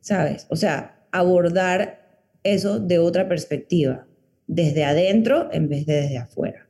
[0.00, 0.46] ¿Sabes?
[0.48, 4.06] O sea, abordar eso de otra perspectiva,
[4.46, 6.67] desde adentro en vez de desde afuera.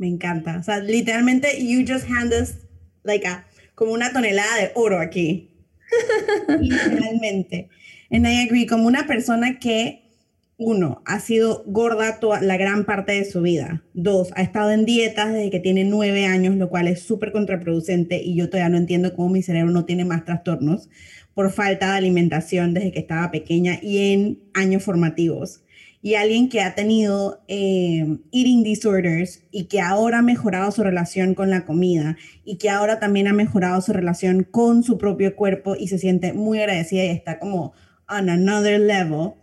[0.00, 0.56] Me encanta.
[0.58, 2.54] O sea, literalmente, you just hand us
[3.02, 5.50] like a, como una tonelada de oro aquí.
[6.58, 7.68] literalmente.
[8.10, 10.08] And I agree, como una persona que,
[10.56, 13.82] uno, ha sido gorda toda la gran parte de su vida.
[13.92, 18.22] Dos, ha estado en dietas desde que tiene nueve años, lo cual es súper contraproducente
[18.22, 20.88] y yo todavía no entiendo cómo mi cerebro no tiene más trastornos
[21.34, 25.62] por falta de alimentación desde que estaba pequeña y en años formativos
[26.02, 31.34] y alguien que ha tenido eh, eating disorders y que ahora ha mejorado su relación
[31.34, 35.76] con la comida y que ahora también ha mejorado su relación con su propio cuerpo
[35.76, 37.74] y se siente muy agradecida y está como
[38.08, 39.34] on another level,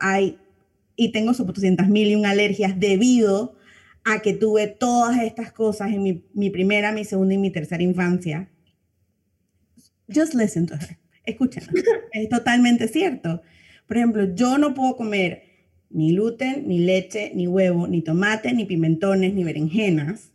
[0.00, 0.38] hay,
[0.96, 3.56] y tengo 200 mil y un alergias debido
[4.04, 7.82] a que tuve todas estas cosas en mi, mi primera, mi segunda y mi tercera
[7.82, 8.50] infancia.
[10.12, 10.98] Just listen to her.
[11.24, 11.72] Escúchala.
[12.12, 13.40] es totalmente cierto.
[13.86, 15.53] Por ejemplo, yo no puedo comer
[15.94, 20.32] ni gluten, ni leche, ni huevo, ni tomate, ni pimentones, ni berenjenas.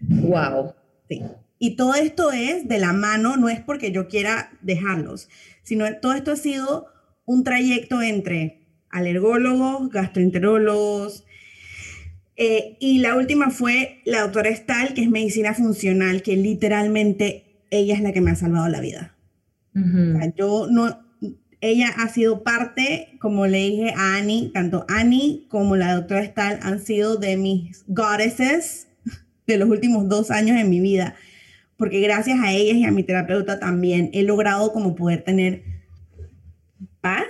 [0.00, 0.74] Wow.
[1.08, 1.22] Sí.
[1.58, 5.28] Y todo esto es de la mano, no es porque yo quiera dejarlos,
[5.62, 6.86] sino todo esto ha sido
[7.24, 11.24] un trayecto entre alergólogos, gastroenterólogos,
[12.38, 17.94] Eh, y la última fue la doctora Stahl, que es medicina funcional, que literalmente ella
[17.94, 19.16] es la que me ha salvado la vida.
[20.36, 21.05] yo no,
[21.60, 26.58] ella ha sido parte, como le dije a Annie, tanto Annie como la doctora Stahl
[26.62, 28.88] han sido de mis goddesses
[29.46, 31.14] de los últimos dos años en mi vida,
[31.76, 35.62] porque gracias a ellas y a mi terapeuta también he logrado como poder tener
[37.00, 37.26] paz,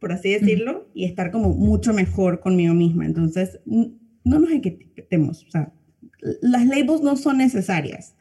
[0.00, 3.06] por así decirlo, y estar como mucho mejor conmigo misma.
[3.06, 5.72] Entonces, no nos etiquetemos, o sea,
[6.40, 8.14] las labels no son necesarias.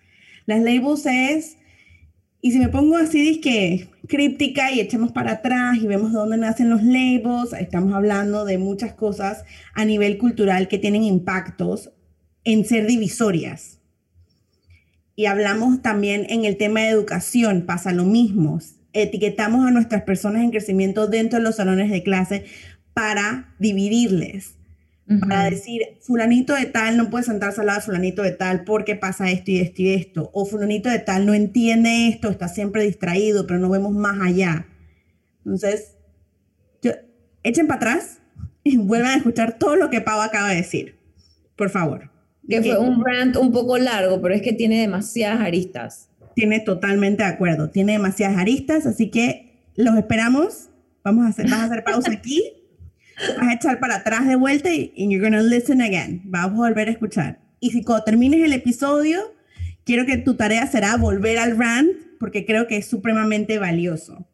[0.46, 1.58] Las labels es,
[2.42, 6.36] y si me pongo así, que críptica y echamos para atrás y vemos de dónde
[6.36, 11.92] nacen los labels, estamos hablando de muchas cosas a nivel cultural que tienen impactos
[12.44, 13.80] en ser divisorias.
[15.16, 18.60] Y hablamos también en el tema de educación, pasa lo mismo.
[18.92, 22.44] Etiquetamos a nuestras personas en crecimiento dentro de los salones de clase
[22.94, 24.56] para dividirles
[25.20, 28.96] para decir, fulanito de tal no puede sentarse al lado de fulanito de tal porque
[28.96, 32.84] pasa esto y esto y esto, o fulanito de tal no entiende esto, está siempre
[32.84, 34.68] distraído, pero no vemos más allá.
[35.40, 35.96] Entonces,
[37.44, 38.20] echen para atrás
[38.64, 40.96] y vuelvan a escuchar todo lo que Pau acaba de decir,
[41.56, 42.10] por favor.
[42.48, 46.10] Que fue un rant un poco largo, pero es que tiene demasiadas aristas.
[46.36, 50.70] Tiene totalmente de acuerdo, tiene demasiadas aristas, así que los esperamos.
[51.04, 52.61] Vamos a hacer, vamos a hacer pausa aquí
[53.38, 56.22] vas a echar para atrás de vuelta y you're gonna listen again.
[56.26, 57.40] Vas a volver a escuchar.
[57.60, 59.34] Y si cuando termines el episodio,
[59.84, 64.28] quiero que tu tarea será volver al rant, porque creo que es supremamente valioso.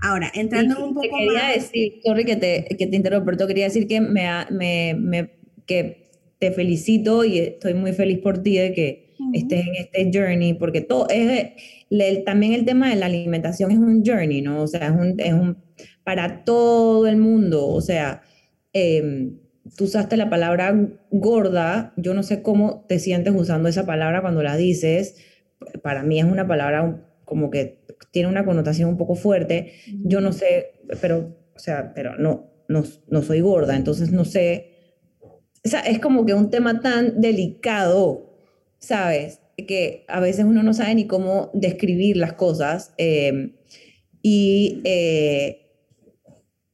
[0.00, 3.88] Ahora, entrando un poco te quería decir, sorry que te, que te interrumpo, quería decir
[3.88, 5.30] que me, me, me,
[5.66, 10.54] que te felicito y estoy muy feliz por ti de que estés en este journey,
[10.54, 11.52] porque todo es,
[12.24, 14.62] también el tema de la alimentación es un journey, ¿no?
[14.62, 15.56] O sea, es un, es un
[16.08, 17.68] para todo el mundo.
[17.68, 18.22] O sea,
[18.72, 19.40] em,
[19.76, 20.74] tú usaste la palabra
[21.10, 25.16] gorda, yo no sé cómo te sientes usando esa palabra cuando la dices.
[25.82, 29.74] Para mí es una palabra como que tiene una connotación un poco fuerte.
[30.02, 34.70] Yo no sé, pero, o sea, pero no, no, no soy gorda, entonces no sé.
[35.62, 38.34] O sea, es como que un tema tan delicado,
[38.78, 39.42] ¿sabes?
[39.58, 42.94] Que a veces uno no sabe ni cómo describir las cosas.
[42.96, 43.52] Em,
[44.22, 45.67] y eh,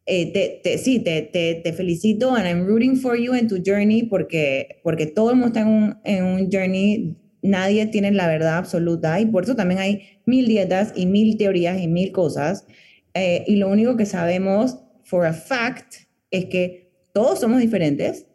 [0.07, 4.81] eh, te, sí, te, te, felicito and I'm rooting for you in tu journey porque,
[4.83, 9.19] porque todo el mundo está en un, en un journey, nadie tiene la verdad absoluta
[9.21, 12.67] y por eso también hay mil dietas y mil teorías y mil cosas.
[13.15, 15.95] Eh, y lo único que sabemos for a fact
[16.31, 18.27] es que todos somos diferentes,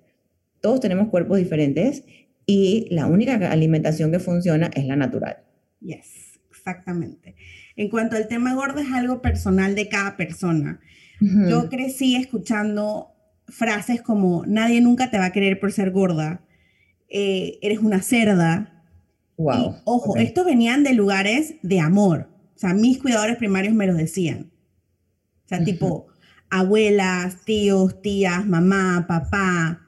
[0.62, 2.04] todos tenemos cuerpos diferentes
[2.46, 5.38] y la única alimentación que funciona es la natural.
[5.82, 7.36] Yes, exactamente.
[7.76, 10.80] En cuanto al tema gordo, es algo personal de cada persona.
[11.20, 13.10] Yo crecí escuchando
[13.48, 16.46] frases como nadie nunca te va a querer por ser gorda,
[17.10, 18.86] eh, eres una cerda.
[19.38, 19.78] Wow.
[19.86, 22.30] ojo, estos venían de lugares de amor.
[22.56, 24.52] O sea, mis cuidadores primarios me los decían.
[25.46, 26.08] O sea, tipo
[26.50, 29.88] abuelas, tíos, tías, mamá, papá.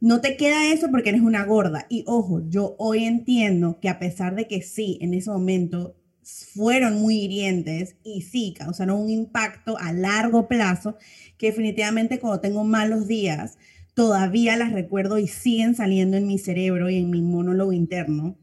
[0.00, 1.86] No te queda eso porque eres una gorda.
[1.88, 7.00] Y ojo, yo hoy entiendo que a pesar de que sí, en ese momento fueron
[7.00, 10.96] muy hirientes y sí causaron un impacto a largo plazo
[11.38, 13.58] que definitivamente cuando tengo malos días
[13.94, 18.36] todavía las recuerdo y siguen saliendo en mi cerebro y en mi monólogo interno.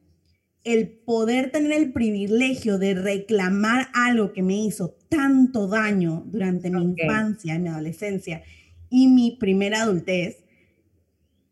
[0.63, 6.83] El poder tener el privilegio de reclamar algo que me hizo tanto daño durante mi
[6.83, 8.43] infancia, mi adolescencia
[8.89, 10.43] y mi primera adultez,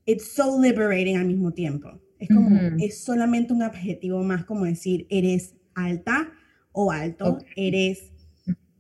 [0.06, 2.00] it's so liberating al mismo tiempo.
[2.18, 6.32] Es como, es solamente un objetivo más como decir, eres alta
[6.72, 8.12] o alto, eres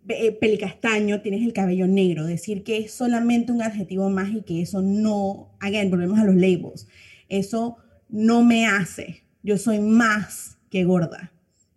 [0.07, 4.61] eh, pelicastaño, tienes el cabello negro, decir que es solamente un adjetivo más y que
[4.61, 6.87] eso no, again, volvemos a los labels,
[7.29, 7.77] eso
[8.09, 11.31] no me hace, yo soy más que gorda,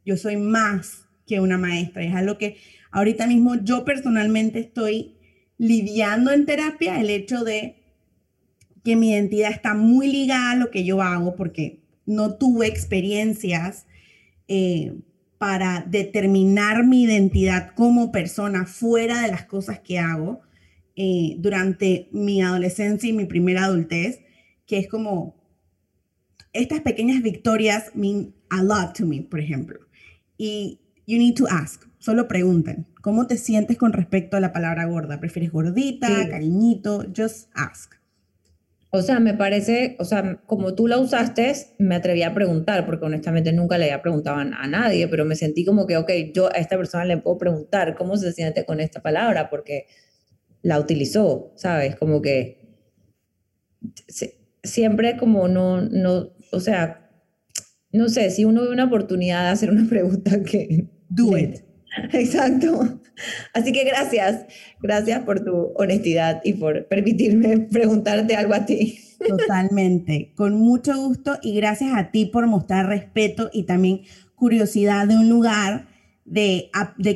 [0.04, 2.56] yo soy más que una maestra, es algo que
[2.90, 5.16] ahorita mismo yo personalmente estoy
[5.58, 7.76] lidiando en terapia, el hecho de
[8.84, 13.86] que mi identidad está muy ligada a lo que yo hago porque no tuve experiencias
[14.48, 14.94] eh,
[15.44, 20.40] para determinar mi identidad como persona fuera de las cosas que hago
[20.96, 24.20] eh, durante mi adolescencia y mi primera adultez,
[24.66, 25.36] que es como
[26.54, 29.80] estas pequeñas victorias mean a lot to me, por ejemplo.
[30.38, 34.86] Y you need to ask, solo pregunten, ¿cómo te sientes con respecto a la palabra
[34.86, 35.20] gorda?
[35.20, 37.04] ¿Prefieres gordita, cariñito?
[37.14, 37.96] Just ask.
[38.94, 43.04] O sea, me parece, o sea, como tú la usaste, me atreví a preguntar, porque
[43.04, 46.58] honestamente nunca le había preguntado a nadie, pero me sentí como que, ok, yo a
[46.58, 49.86] esta persona le puedo preguntar cómo se siente con esta palabra, porque
[50.62, 51.96] la utilizó, ¿sabes?
[51.96, 52.78] Como que
[54.62, 57.10] siempre como no, no, o sea,
[57.90, 60.88] no sé, si uno ve una oportunidad de hacer una pregunta que...
[61.08, 61.64] Do it.
[62.12, 63.00] Exacto.
[63.52, 64.46] Así que gracias,
[64.80, 68.98] gracias por tu honestidad y por permitirme preguntarte algo a ti.
[69.26, 74.02] Totalmente, con mucho gusto y gracias a ti por mostrar respeto y también
[74.34, 75.86] curiosidad de un lugar
[76.24, 76.70] de,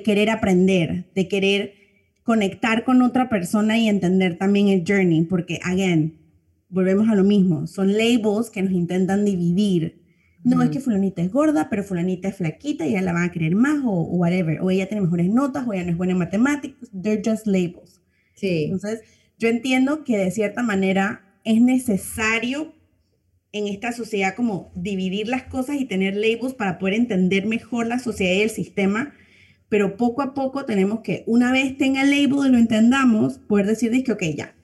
[0.05, 1.74] querer aprender, de querer
[2.22, 6.18] conectar con otra persona y entender también el journey, porque, again,
[6.68, 9.97] volvemos a lo mismo, son labels que nos intentan dividir.
[10.57, 13.32] No es que fulanita es gorda, pero fulanita es flaquita y ya la van a
[13.32, 14.61] querer más o, whatever.
[14.61, 16.90] O ella tiene mejores notas o ella no es buena en matemáticas.
[16.90, 18.01] They're just labels.
[18.34, 18.64] Sí.
[18.64, 19.03] Entonces,
[19.38, 22.74] yo entiendo que de cierta manera es necesario
[23.53, 27.99] en esta sociedad como dividir las cosas y tener labels para poder entender mejor la
[27.99, 29.14] sociedad y el sistema,
[29.68, 33.66] pero poco a poco tenemos que, una vez tenga el label y lo entendamos, poder
[33.66, 34.55] decir que, ok, ya,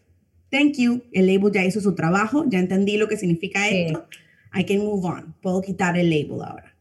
[0.50, 4.06] thank you, el label ya hizo su trabajo, ya entendí lo que significa esto,
[4.54, 6.76] I can move on, puedo quitar el label ahora.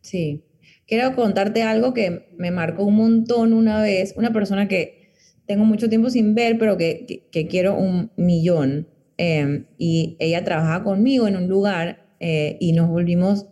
[0.00, 0.44] Sí,
[0.86, 5.12] quiero contarte algo que me marcó un montón una vez, una persona que
[5.46, 10.82] tengo mucho tiempo sin ver, pero que, que quiero un millón Em, y ella trabajaba
[10.82, 13.46] conmigo en un lugar eh, y nos volvimos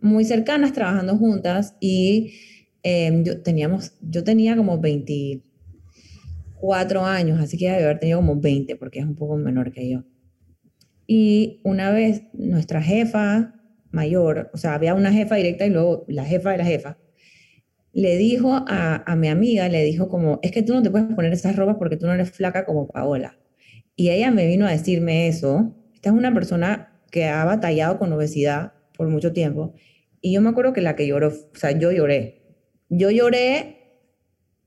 [0.00, 2.32] muy cercanas trabajando juntas y
[2.82, 8.76] em, yo, teníamos, yo tenía como 24 años, así que debe haber tenido como 20
[8.76, 10.04] porque es un poco menor que yo.
[11.08, 13.54] Y una vez nuestra jefa
[13.90, 16.98] mayor, o sea, había una jefa directa y luego la jefa de la jefa,
[17.92, 21.12] le dijo a, a mi amiga, le dijo como, es que tú no te puedes
[21.14, 23.38] poner esas ropas porque tú no eres flaca como Paola.
[23.96, 25.74] Y ella me vino a decirme eso.
[25.94, 29.74] Esta es una persona que ha batallado con obesidad por mucho tiempo.
[30.20, 32.42] Y yo me acuerdo que la que lloró, o sea, yo lloré.
[32.90, 33.78] Yo lloré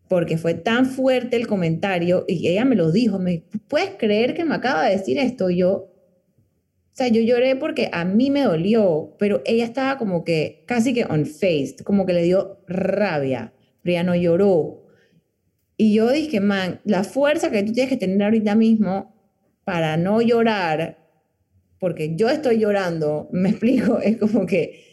[0.07, 3.19] porque fue tan fuerte el comentario y ella me lo dijo.
[3.19, 5.49] Me, ¿Puedes creer que me acaba de decir esto?
[5.49, 5.90] yo,
[6.93, 10.93] o sea, yo lloré porque a mí me dolió, pero ella estaba como que casi
[10.93, 13.53] que unfazed, como que le dio rabia,
[13.85, 14.83] ella no lloró.
[15.77, 19.15] Y yo dije, man, la fuerza que tú tienes que tener ahorita mismo
[19.63, 20.97] para no llorar,
[21.79, 24.91] porque yo estoy llorando, me explico, es como que...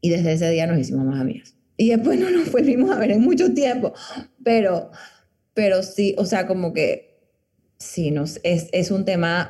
[0.00, 1.54] Y desde ese día nos hicimos más amigas.
[1.76, 3.92] Y después no nos volvimos a ver en mucho tiempo,
[4.42, 4.90] pero,
[5.54, 7.20] pero sí, o sea, como que
[7.78, 9.48] sí, nos, es, es un tema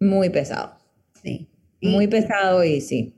[0.00, 0.76] muy pesado.
[1.22, 1.48] Sí.
[1.82, 3.14] muy pesado y sí.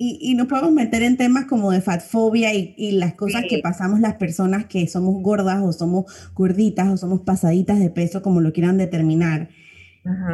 [0.00, 3.58] Y, y, nos podemos meter en temas como de fatfobia y, y las cosas que
[3.58, 6.04] pasamos las personas que somos gordas o somos
[6.34, 9.48] gorditas o somos pasaditas de peso, como lo quieran determinar.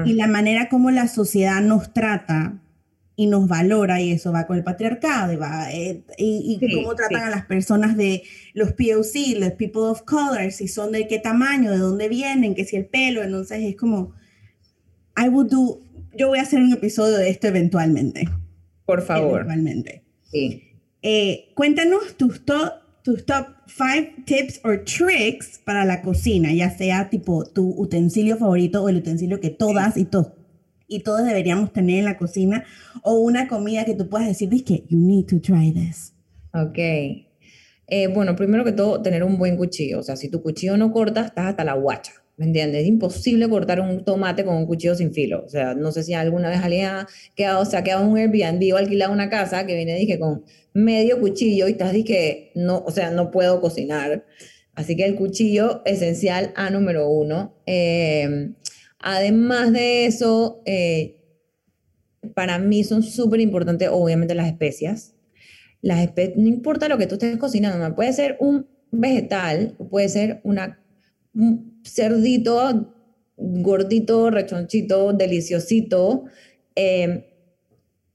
[0.05, 2.61] Y la manera como la sociedad nos trata
[3.17, 7.23] y nos valora, y eso va con el patriarcado, y, va, eh, y, cómo tratan
[7.23, 8.23] a las personas de
[8.55, 12.65] los POC, los people of color, si son de qué tamaño, de dónde vienen, que
[12.65, 14.13] si el pelo, entonces es como,
[15.17, 15.81] I would do,
[16.17, 18.29] yo voy a hacer un episodio de esto eventualmente.
[18.87, 19.41] Por favor.
[19.41, 20.05] Eventualmente.
[20.23, 20.63] Sí.
[21.03, 27.11] Eh, cuéntanos tus top, tus top five tips or tricks para la cocina, ya sea
[27.11, 30.33] tipo tu utensilio favorito o el utensilio que todas y todos
[30.87, 32.65] y todos deberíamos tener en la cocina
[33.03, 36.13] o una comida que tú puedas decir, que you need to try this.
[36.53, 36.79] Ok.
[37.87, 40.01] Eh, bueno, primero que todo, tener un buen cuchillo.
[40.01, 42.13] O sea, si tu cuchillo no corta, estás hasta la guacha.
[42.37, 42.83] ¿Me entiendes?
[42.83, 45.45] Es imposible cortar un tomate con un cuchillo sin filo.
[45.47, 48.75] O sea, no sé si alguna vez alguien ha quedado, se ha quedado un Airbnb
[48.75, 52.91] o alquilado una casa que viene, dije, con medio cuchillo y estás, dije, no, o
[52.91, 54.25] sea, no puedo cocinar.
[54.75, 57.55] Así que el cuchillo esencial a número uno.
[57.67, 58.51] Eh,
[58.99, 61.21] además de eso, eh,
[62.35, 65.15] para mí son súper importantes, obviamente, las especias.
[65.83, 70.41] Las espe no importa lo que tú estés cocinando, puede ser un vegetal, puede ser
[70.43, 70.81] una
[71.85, 72.95] cerdito
[73.37, 76.25] gordito, rechonchito, deliciosito.
[76.75, 77.25] Em,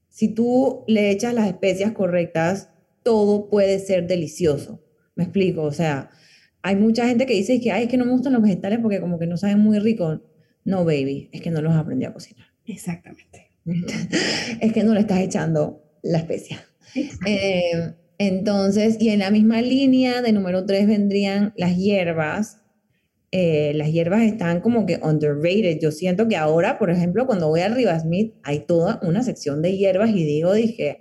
[0.08, 2.70] si tú le echas las especias correctas,
[3.02, 4.82] todo puede ser delicioso.
[5.14, 6.10] Me explico, o sea,
[6.62, 9.00] hay mucha gente que dice que, Ay, es que no me gustan los vegetales porque
[9.00, 10.22] como que no saben muy rico.
[10.64, 12.46] No, baby, es que no los aprendí a cocinar.
[12.66, 13.50] Exactamente.
[14.60, 16.64] es que no le estás echando la especia.
[17.24, 22.59] Em, entonces, y en la misma línea de número tres vendrían las hierbas,
[23.32, 25.78] eh, las hierbas están como que underrated.
[25.80, 29.76] Yo siento que ahora, por ejemplo, cuando voy a Rivasmith, hay toda una sección de
[29.76, 31.00] hierbas y digo, dije,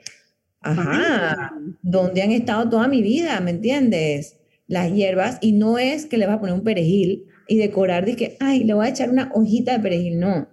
[0.61, 1.51] ajá,
[1.81, 3.39] ¿dónde han estado toda mi vida?
[3.39, 4.37] ¿Me entiendes?
[4.67, 8.37] Las hierbas, y no es que le vas a poner un perejil y decorar, dije,
[8.39, 10.47] ay, le voy a echar una hojita de perejil, no,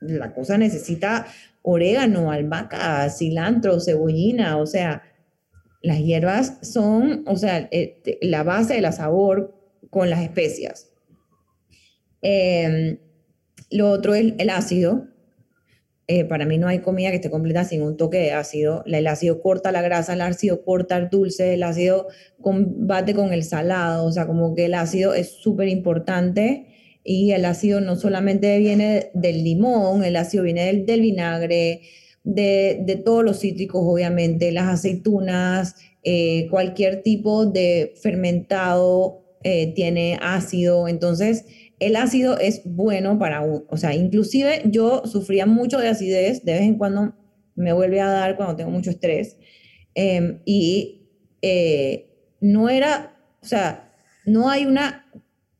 [0.00, 1.26] la cosa necesita
[1.62, 5.04] orégano, albahaca, cilantro, cebollina, o sea,
[5.82, 9.59] las hierbas son, o sea, eh, la base de la sabor
[9.90, 10.90] con las especias.
[12.22, 12.98] Em,
[13.70, 15.06] Lo otro es el ácido.
[16.08, 18.82] Eh, para mí no hay comida que esté completa sin un toque de ácido.
[18.86, 22.08] El ácido corta la grasa, el ácido corta el dulce, el ácido
[22.40, 26.66] combate con el salado, o sea, como que el ácido es súper importante
[27.04, 31.82] y el ácido no solamente viene del limón, el ácido viene del, vinagre,
[32.24, 40.18] de, de, todos los cítricos, obviamente, las aceitunas, eh, cualquier tipo de fermentado eh, tiene
[40.20, 41.46] ácido, entonces
[41.78, 46.62] el ácido es bueno para, o sea, inclusive yo sufría mucho de acidez, de vez
[46.62, 47.14] en cuando
[47.54, 49.38] me vuelve a dar cuando tengo mucho estrés,
[49.94, 51.08] em, y
[51.42, 52.10] eh,
[52.40, 53.94] no era, o sea,
[54.26, 55.10] no hay una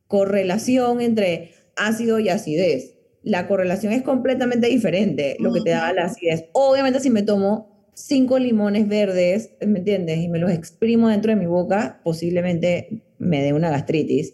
[0.07, 2.97] correlación entre ácido y acidez.
[3.23, 6.45] La correlación es completamente diferente, lo que te da la acidez.
[6.53, 10.19] Obviamente si me tomo cinco limones verdes, ¿me entiendes?
[10.19, 14.33] Y me los exprimo dentro de mi boca, posiblemente me dé una gastritis.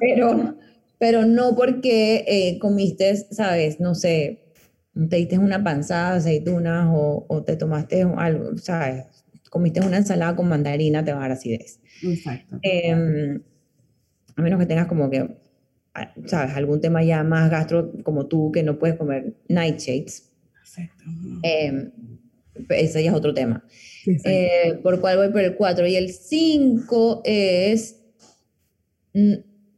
[0.00, 0.56] Pero
[1.00, 4.52] pero no porque eh, comiste, sabes, no sé,
[5.08, 9.06] te diste una panzada de aceitunas o, o, te tomaste algo, sabes,
[9.48, 11.80] comiste una ensalada con mandarina, te va a dar acidez.
[12.02, 12.58] Exacto.
[12.62, 12.92] Eh,
[14.36, 15.26] a menos que tengas como que,
[15.94, 20.30] ah, sabes, algún tema ya más gastro como tú, que no puedes comer nightshades.
[20.60, 21.04] Exacto.
[21.42, 21.92] Eh,
[22.68, 23.64] ese ya es otro tema.
[24.06, 25.86] Eh, por cuál voy por el 4.
[25.86, 27.96] Y el 5 es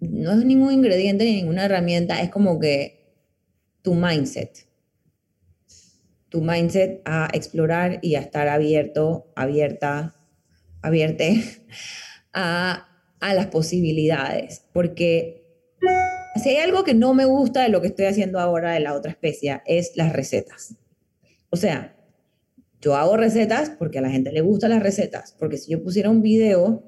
[0.02, 3.14] no es ningún ingrediente ni ninguna herramienta, es como que
[3.82, 4.66] tu mindset.
[6.28, 10.16] Tu mindset a explorar y a estar abierto, abierta,
[10.80, 11.44] abierte
[12.32, 12.88] a,
[13.20, 14.64] a las posibilidades.
[14.72, 15.44] Porque
[16.42, 18.94] si hay algo que no me gusta de lo que estoy haciendo ahora de la
[18.94, 20.74] otra especie, es las recetas.
[21.50, 21.94] O sea,
[22.82, 25.34] yo hago recetas porque a la gente le gustan las recetas.
[25.38, 26.84] Porque si yo pusiera un video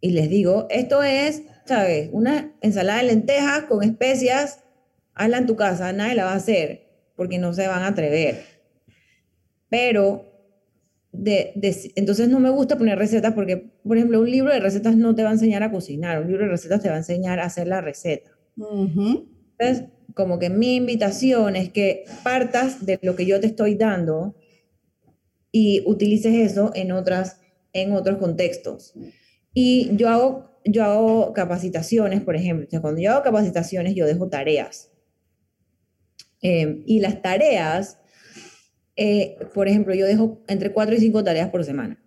[0.00, 2.08] y les digo, esto es ¿sabes?
[2.12, 4.60] Una ensalada de lentejas con especias,
[5.14, 6.86] hazla en tu casa, nadie la va a hacer
[7.16, 8.44] porque no se van a atrever.
[9.68, 10.24] Pero,
[11.12, 11.52] de,
[11.96, 15.22] entonces no me gusta poner recetas porque, por ejemplo, un libro de recetas no te
[15.22, 17.66] va a enseñar a cocinar, un libro de recetas te va a enseñar a hacer
[17.66, 18.30] la receta.
[18.56, 24.36] Entonces, como que mi invitación es que partas de lo que yo te estoy dando
[25.58, 27.40] y utilices eso en, otras,
[27.72, 28.92] en otros contextos.
[29.54, 32.66] Y yo hago yo hago capacitaciones, por ejemplo.
[32.82, 34.90] cuando yo hago capacitaciones, yo dejo tareas.
[36.42, 37.98] Em, y las tareas,
[38.96, 41.98] eh, por ejemplo, yo dejo entre cuatro y cinco tareas por semana.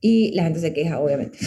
[0.00, 1.38] Y la gente se queja, obviamente.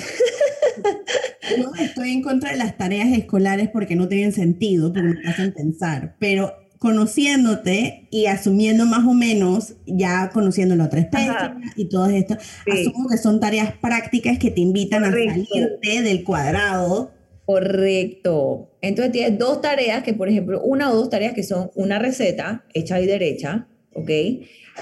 [1.60, 5.54] No estoy en contra de las tareas escolares porque no tienen sentido, porque me hacen
[5.54, 11.34] pensar, pero conociéndote y asumiendo más o menos, ya conociendo la otra especie
[11.76, 12.38] y todo esto,
[12.72, 17.12] asumo que son tareas prácticas que te invitan a salirte del cuadrado.
[17.48, 18.70] Correcto.
[18.82, 22.66] Entonces tienes dos tareas que, por ejemplo, una o dos tareas que son una receta
[22.76, 24.10] hecha y derecha, ¿ok?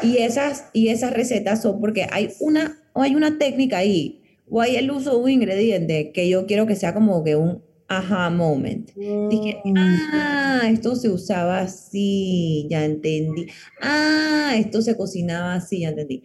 [0.04, 4.60] Y esas, y esas recetas son porque hay una, o hay una técnica ahí, o
[4.60, 8.30] hay el uso de un ingrediente que yo quiero que sea como que un aha
[8.30, 8.92] moment.
[8.96, 9.78] Dije, mm.
[10.14, 13.48] ah, esto se usaba así, ya entendí.
[13.82, 16.24] Ah, esto se cocinaba así, ya entendí.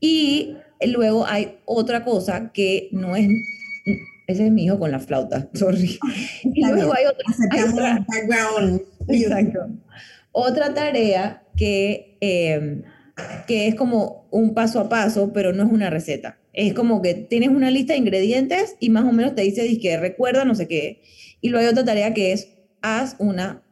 [0.00, 0.54] Y
[0.86, 3.28] luego hay otra cosa que no es
[4.28, 5.98] ese es mi hijo con la flauta, sorry.
[6.44, 7.24] Y luego hay otra,
[9.08, 9.60] exacto,
[10.32, 12.82] otra tarea que, em,
[13.46, 16.38] que es como un paso a paso, pero no es una receta.
[16.60, 19.96] Es como que tienes una lista de ingredientes y más o menos te dice, que
[19.96, 21.02] recuerda no sé qué.
[21.40, 22.48] Y luego hay otra tarea que es,
[22.82, 23.62] haz una,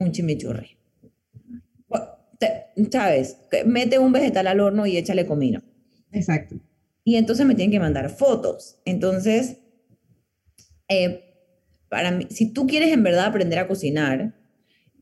[0.00, 0.76] un chimichurri.
[2.90, 3.36] ¿Sabes?
[3.64, 5.62] Mete un vegetal al horno y échale comino.
[6.10, 6.56] Exacto.
[7.04, 8.80] Y entonces me tienen que mandar fotos.
[8.84, 9.58] Entonces,
[10.88, 11.22] eh,
[11.88, 14.34] para mí, si tú quieres en verdad aprender a cocinar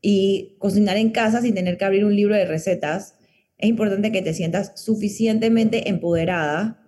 [0.03, 3.15] y cocinar en casa sin tener que abrir un libro de recetas,
[3.57, 6.83] es importante que te sientas suficientemente empoderada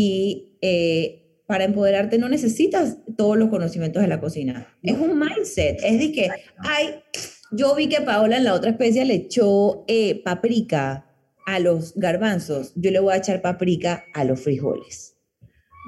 [0.00, 4.72] y eh, para empoderarte no necesitas todos los conocimientos de la cocina.
[4.80, 5.80] Es un mindset.
[5.82, 7.02] Es de que, ay,
[7.50, 11.04] yo vi que Paola en la otra especie le echó eh, paprika
[11.46, 12.72] a los garbanzos.
[12.76, 15.16] Yo le voy a echar paprika a los frijoles.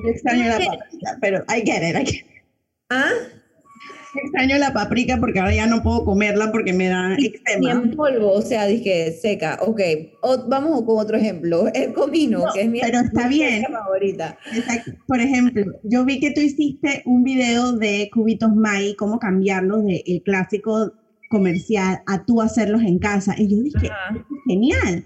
[0.03, 2.45] Yo extraño la paprika, pero I get it, I get it.
[2.89, 3.13] ¿Ah?
[4.15, 7.73] Extraño la paprika porque ahora ya no puedo comerla porque me da eczema.
[7.73, 9.59] en polvo, o sea, dije seca.
[9.63, 9.81] Ok,
[10.49, 11.69] vamos con otro ejemplo.
[11.75, 13.65] El comino, que es mi, pero está bien.
[13.71, 14.39] favorita.
[14.55, 14.93] Exacto.
[15.07, 20.23] Por ejemplo, yo vi que tú hiciste un video de cubitos Mai, cómo cambiarlos del
[20.25, 20.93] clásico
[21.31, 23.35] comercial a tú hacerlos en casa.
[23.39, 23.91] Y yo dije,
[24.47, 25.05] genial.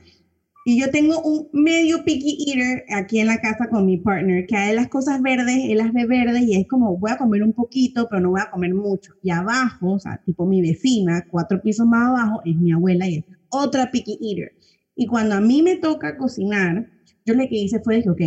[0.67, 4.57] Y yo tengo un medio picky eater aquí en la casa con mi partner, que
[4.57, 7.43] a él las cosas verdes, él las ve verdes y es como, voy a comer
[7.43, 9.13] un poquito, pero no voy a comer mucho.
[9.23, 13.17] Y abajo, o sea, tipo mi vecina, cuatro pisos más abajo, es mi abuela y
[13.17, 14.53] es otra picky eater.
[14.97, 16.89] Y cuando a mí me toca cocinar,
[17.27, 18.23] yo lo que hice fue, dije, ok,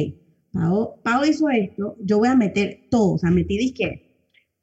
[0.52, 4.04] Pau, Pau hizo esto, yo voy a meter todo, o sea, metí disque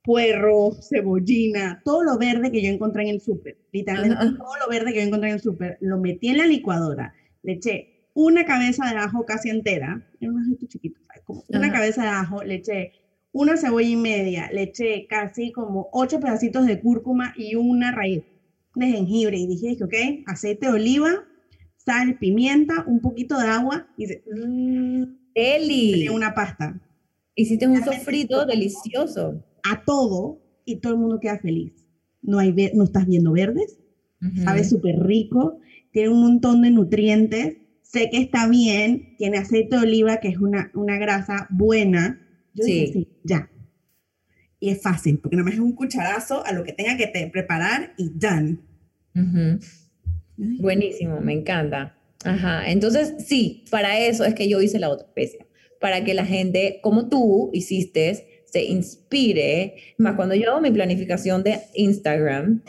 [0.04, 4.92] puerro, cebollina, todo lo verde que yo encontré en el súper, literalmente todo lo verde
[4.92, 7.14] que yo encontré en el súper, lo metí en la licuadora
[7.45, 12.03] le eché una cabeza de ajo casi entera, era un ajito chiquito, como una cabeza
[12.03, 12.92] de ajo, le eché
[13.32, 18.22] una cebolla y media, le eché casi como ocho pedacitos de cúrcuma y una raíz
[18.76, 19.36] de jengibre.
[19.36, 19.95] Y dije, ok,
[20.26, 21.24] aceite de oliva,
[21.76, 24.22] sal, pimienta, un poquito de agua y se,
[25.34, 26.09] Eli.
[26.09, 26.80] una pasta.
[27.34, 29.45] Hiciste un sofrito delicioso.
[29.64, 31.72] A todo y todo el mundo queda feliz.
[32.22, 33.78] No, hay no estás viendo verdes,
[34.45, 35.59] sabe súper rico
[35.95, 40.38] tiene un montón de nutrientes, sé que está bien, tiene aceite de oliva, que es
[40.38, 42.20] una, una grasa buena.
[42.53, 42.90] Yo sí.
[42.92, 43.49] sí, ya.
[44.59, 47.24] Y es fácil, porque no me es un cucharazo a lo que tenga que te
[47.28, 48.59] preparar y done.
[50.36, 51.97] Buenísimo, me encanta.
[52.24, 55.47] Ajá, entonces sí, para eso es que yo hice la otra especie,
[55.80, 59.76] para que la gente como tú hiciste se inspire.
[59.99, 62.64] Más cuando yo hago mi planificación de Instagram,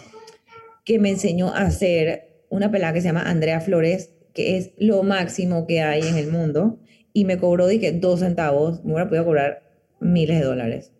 [0.83, 5.03] que me enseñó a hacer una pelada que se llama Andrea Flores, que es lo
[5.03, 6.79] máximo que hay en el mundo,
[7.13, 9.63] y me cobró, dije, dos centavos, me hubiera podido cobrar
[9.99, 10.91] miles de dólares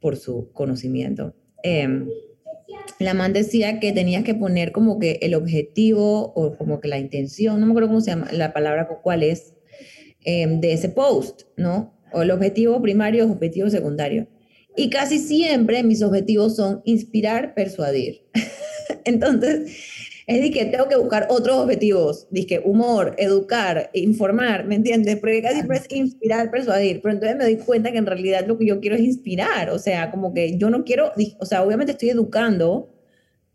[0.00, 1.34] por su conocimiento.
[1.62, 2.08] Em,
[2.98, 6.98] la man decía que tenías que poner como que el objetivo o como que la
[6.98, 9.54] intención, no me acuerdo cómo se llama la palabra, cuál es,
[10.24, 11.94] em, de ese post, ¿no?
[12.12, 14.28] O el objetivo primario o objetivo secundario.
[14.76, 18.22] Y casi siempre mis objetivos son inspirar, persuadir.
[19.04, 19.70] Entonces,
[20.36, 25.18] es de que tengo que buscar otros objetivos, que humor, educar, informar, ¿me entiendes?
[25.18, 28.58] Porque casi siempre es inspirar, persuadir, pero entonces me doy cuenta que en realidad lo
[28.58, 31.92] que yo quiero es inspirar, o sea, como que yo no quiero, o sea, obviamente
[31.92, 32.92] estoy educando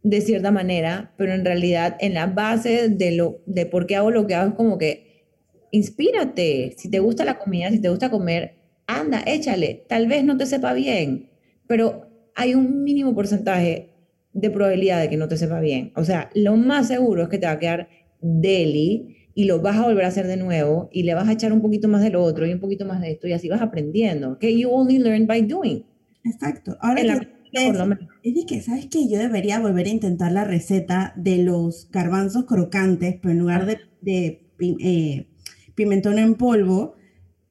[0.04, 4.12] de cierta manera, pero en realidad en la base de, lo, de por qué hago
[4.12, 5.26] lo que hago es como que
[5.72, 8.56] inspírate, si te gusta la comida, si te gusta comer,
[8.88, 11.30] anda, échale, tal vez no te sepa bien,
[11.68, 13.90] pero hay un mínimo porcentaje
[14.38, 15.92] de probabilidad de que no te sepa bien.
[15.96, 17.90] O sea, lo más seguro es que te va a quedar
[18.22, 21.52] deli y lo vas a volver a hacer de nuevo y le vas a echar
[21.52, 23.62] un poquito más de lo otro y un poquito más de esto y así vas
[23.62, 24.38] aprendiendo.
[24.38, 25.86] Que you only learn by doing.
[26.24, 26.78] Exacto.
[26.82, 29.08] Ahora es, que, ¿sabes qué?
[29.08, 33.80] Yo debería volver a intentar la receta de los garbanzos crocantes, pero en lugar de,
[34.02, 35.28] de eh,
[35.74, 36.96] pimentón en polvo,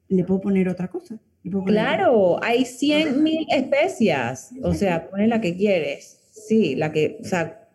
[0.07, 1.19] le puedo poner otra cosa.
[1.65, 4.51] Claro, hay 100 mil especias.
[4.63, 6.16] O sea, pone la que quieres.
[6.47, 7.67] Sí, la que, o sea,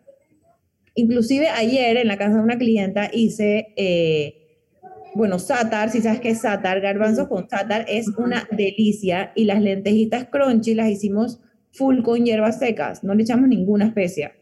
[0.95, 4.35] inclusive ayer en la casa de una clienta hice, eh,
[5.13, 9.61] bueno, sátar, si sabes qué es sátar, garbanzos con sátar es una delicia y las
[9.61, 11.39] lentejitas crunchy las hicimos
[11.71, 14.33] full con hierbas secas, no le echamos ninguna especia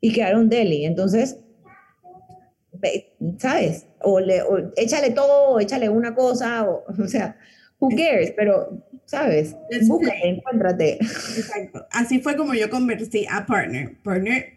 [0.00, 1.38] y quedaron deli, entonces,
[3.38, 3.86] ¿sabes?
[4.00, 4.42] O, le,
[4.76, 7.36] échale todo, o échale una cosa, o, o sea,
[7.78, 9.56] who cares, pero ¿sabes?
[9.86, 10.94] Búscate, encuéntrate.
[10.94, 11.86] Exacto.
[11.90, 13.96] Así fue como yo convertí a Partner.
[14.02, 14.54] Partner,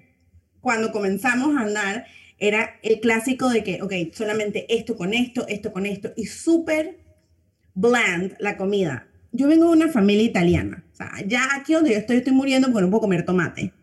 [0.62, 2.06] cuando comenzamos a andar,
[2.38, 7.00] era el clásico de que, ok, solamente esto con esto, esto con esto, y súper
[7.74, 9.08] bland la comida.
[9.32, 10.84] Yo vengo de una familia italiana.
[10.93, 13.74] O sea, ya aquí donde yo estoy, estoy muriendo porque no puedo comer tomate.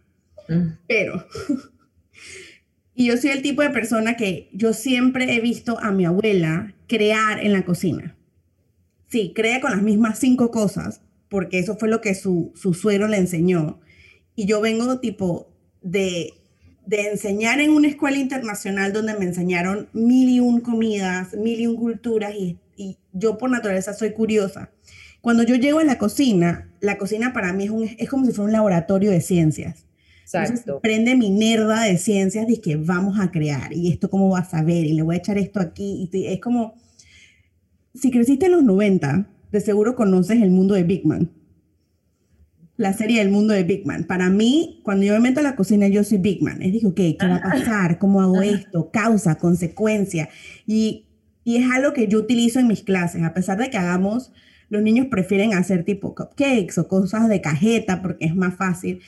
[0.48, 0.68] Mm.
[0.88, 1.26] Pero,
[2.94, 6.74] y yo soy el tipo de persona que yo siempre he visto a mi abuela
[6.86, 8.16] crear en la cocina
[9.12, 13.06] sí, cree con las mismas cinco cosas, porque eso fue lo que su, su suero
[13.06, 13.78] le enseñó.
[14.34, 15.52] Y yo vengo tipo
[15.82, 16.32] de,
[16.86, 21.66] de enseñar en una escuela internacional donde me enseñaron mil y un comidas, mil y
[21.66, 24.70] un culturas y, y yo por naturaleza soy curiosa.
[25.20, 28.32] Cuando yo llego a la cocina, la cocina para mí es, un, es como si
[28.32, 29.84] fuera un laboratorio de ciencias.
[30.24, 30.80] Exacto.
[30.80, 34.62] prende mi nerda de ciencias de que vamos a crear y esto cómo vas a
[34.62, 36.08] ver y le voy a echar esto aquí.
[36.10, 36.74] Y es como,
[37.94, 41.30] si creciste en los 90, de seguro conoces el mundo de Big Man.
[42.76, 44.04] La serie del mundo de Big Man.
[44.04, 46.62] Para mí, cuando yo me meto a la cocina, yo soy Big Man.
[46.62, 47.98] Es digo, ok, ¿qué va a pasar?
[47.98, 48.90] ¿Cómo hago esto?
[48.90, 50.30] Causa, consecuencia.
[50.66, 51.06] Y,
[51.44, 53.22] y es algo que yo utilizo en mis clases.
[53.22, 54.32] A pesar de que hagamos,
[54.70, 59.00] los niños prefieren hacer tipo cupcakes o cosas de cajeta porque es más fácil.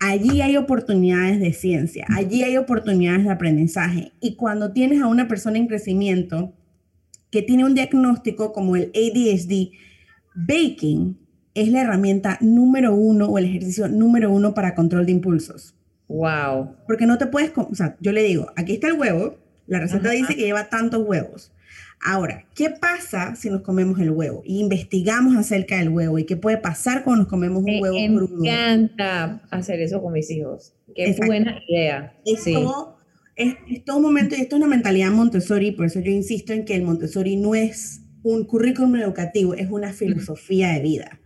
[0.00, 4.12] Allí hay oportunidades de ciencia, allí hay oportunidades de aprendizaje.
[4.20, 6.54] Y cuando tienes a una persona en crecimiento,
[7.32, 9.72] que tiene un diagnóstico como el ADHD,
[10.34, 11.18] baking
[11.54, 15.74] es la herramienta número uno o el ejercicio número uno para control de impulsos.
[16.08, 16.76] Wow.
[16.86, 20.10] Porque no te puedes, o sea, yo le digo, aquí está el huevo, La receta
[20.10, 21.52] dice que lleva tantos huevos.
[22.04, 24.42] Ahora, ¿qué pasa si nos comemos el huevo?
[24.44, 28.42] Y investigamos acerca del huevo y qué puede pasar cuando nos comemos un huevo crudo.
[28.42, 30.74] Me encanta hacer eso con mis hijos.
[30.94, 32.14] Qué buena idea.
[32.26, 32.44] Es,
[33.36, 33.54] es,
[33.84, 36.74] todo un momento, y esto es una mentalidad Montessori, por eso yo insisto en que
[36.74, 41.20] el Montessori no es un currículum educativo, es una filosofía de vida.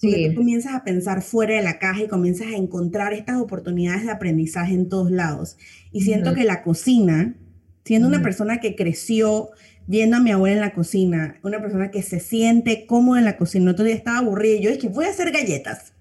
[0.00, 4.04] Porque tú comienzas a pensar fuera de la caja y comienzas a encontrar estas oportunidades
[4.04, 5.58] de aprendizaje en todos lados.
[5.92, 7.36] Y siento que la cocina,
[7.84, 9.50] siendo una persona que creció
[9.86, 13.36] viendo a mi abuela en la cocina, una persona que se siente cómoda en la
[13.36, 13.72] cocina.
[13.72, 15.92] Otro día estaba aburrida y yo dije, voy a hacer galletas.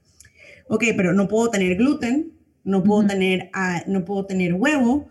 [0.70, 2.32] Ok, pero no puedo tener gluten,
[2.64, 5.10] no puedo, tener, uh, no puedo tener huevo,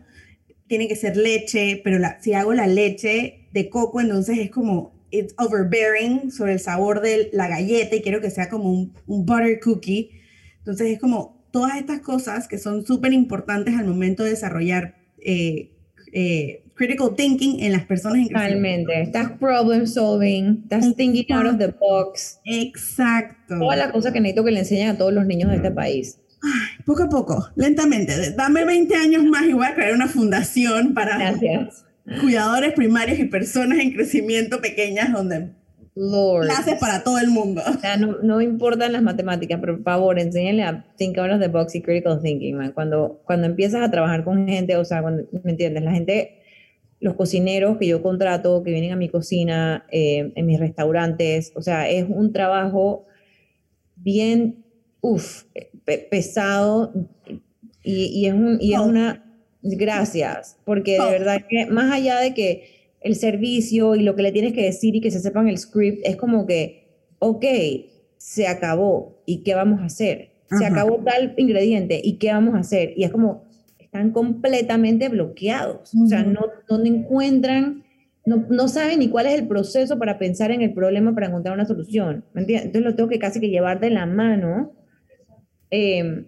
[0.68, 4.92] tiene que ser leche, pero la, si hago la leche de coco, entonces es como,
[5.10, 9.26] it's overbearing sobre el sabor de la galleta y quiero que sea como un, un
[9.26, 10.10] butter cookie.
[10.58, 15.72] Entonces es como todas estas cosas que son súper importantes al momento de desarrollar eh,
[16.12, 19.00] eh, critical thinking en las personas en Totalmente.
[19.00, 22.40] Estás problem solving, estás thinking out of the box.
[22.44, 23.58] Exacto.
[23.58, 26.20] Toda la cosa que necesito que le enseñen a todos los niños de este país.
[26.84, 28.32] Poco a poco, lentamente.
[28.32, 31.84] Dame 20 años más y voy a crear una fundación para Gracias.
[32.20, 35.50] cuidadores primarios y personas en crecimiento pequeñas donde
[35.98, 36.46] Lord.
[36.46, 37.60] Clases para todo el mundo.
[37.66, 41.40] O sea, no, no importan las matemáticas, pero por favor, enséñenle a think out of
[41.40, 42.72] the box y critical thinking, man.
[42.72, 45.82] Cuando, cuando empiezas a trabajar con gente, o sea, cuando, ¿me entiendes?
[45.82, 46.38] La gente
[47.00, 51.52] los cocineros que yo contrato, que vienen a mi cocina, eh, en mis restaurantes.
[51.54, 53.06] O sea, es un trabajo
[53.96, 54.64] bien,
[55.00, 55.44] uff,
[56.10, 56.92] pesado
[57.82, 58.84] y, y, es un, y es oh.
[58.84, 59.24] una,
[59.62, 61.10] gracias, porque de oh.
[61.10, 64.96] verdad que más allá de que el servicio y lo que le tienes que decir
[64.96, 67.44] y que se sepan el script, es como que, ok,
[68.16, 70.30] se acabó, ¿y qué vamos a hacer?
[70.50, 72.94] Se acabó tal ingrediente, ¿y qué vamos a hacer?
[72.96, 73.44] Y es como,
[73.78, 77.84] están completamente bloqueados, o sea, no, no encuentran,
[78.24, 81.54] no, no, saben ni cuál es el proceso para pensar en el problema para encontrar
[81.54, 82.66] una solución, ¿me entiendes?
[82.66, 84.72] Entonces lo tengo que casi que llevar de la mano.
[85.70, 86.26] Em,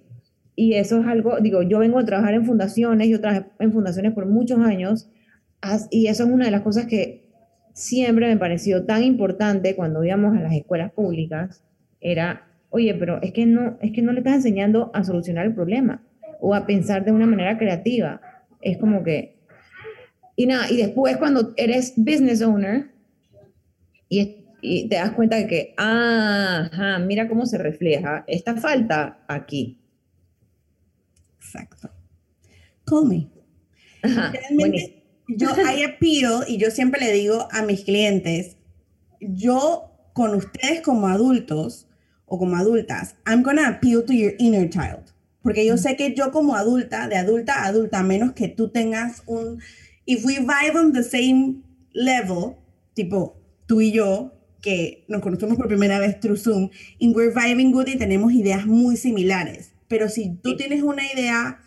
[0.57, 4.13] y eso es algo, digo, yo vengo a trabajar en fundaciones, yo trabajé en fundaciones
[4.13, 5.11] por muchos años,
[5.91, 7.31] y eso es una de las cosas que
[7.73, 11.65] siempre me pareció tan importante cuando íbamos a las escuelas públicas,
[12.01, 15.55] era, oye, pero es que no, es que no le estás enseñando a solucionar el
[15.55, 16.03] problema
[16.41, 18.21] o a pensar de una manera creativa.
[18.63, 19.39] Es como que...
[20.37, 22.91] Y nada, y después cuando eres business owner
[24.09, 29.81] y, te das cuenta de que, ajá, mira cómo se refleja esta falta aquí.
[31.39, 31.91] Exacto.
[32.85, 33.29] Call me.
[34.03, 38.57] Realmente, yo hay appeal y yo siempre le digo a mis clientes,
[39.21, 41.89] yo con ustedes como adultos
[42.27, 45.13] o como adultas, I'm gonna appeal to your inner child.
[45.43, 49.23] Porque yo sé que yo como adulta, de adulta a adulta, menos que tú tengas
[49.27, 49.61] un,
[50.05, 52.57] if we vibe on the same level,
[52.95, 57.73] tipo tú y yo, que nos conocemos por primera vez through Zoom, and we're vibing
[57.73, 59.73] good y tenemos ideas muy similares.
[59.89, 61.61] Pero si tú tienes una idea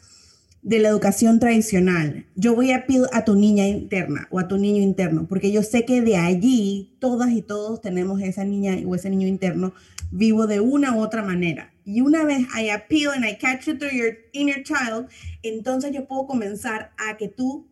[0.62, 4.58] de la educación tradicional, yo voy a pedir a tu niña interna o a tu
[4.58, 8.96] niño interno, porque yo sé que de allí todas y todos tenemos esa niña o
[8.96, 9.74] ese niño interno
[10.12, 11.74] vivo de una u otra manera.
[11.84, 15.08] Y una vez I appeal and I catch it through your inner child,
[15.42, 17.68] entonces yo puedo comenzar a que tú,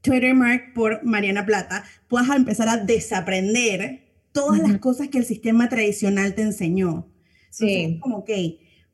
[0.00, 5.68] Twitter Mark por Mariana Plata, puedas empezar a desaprender todas las cosas que el sistema
[5.68, 7.08] tradicional te enseñó.
[7.50, 7.98] Sí.
[8.00, 8.30] como, ok,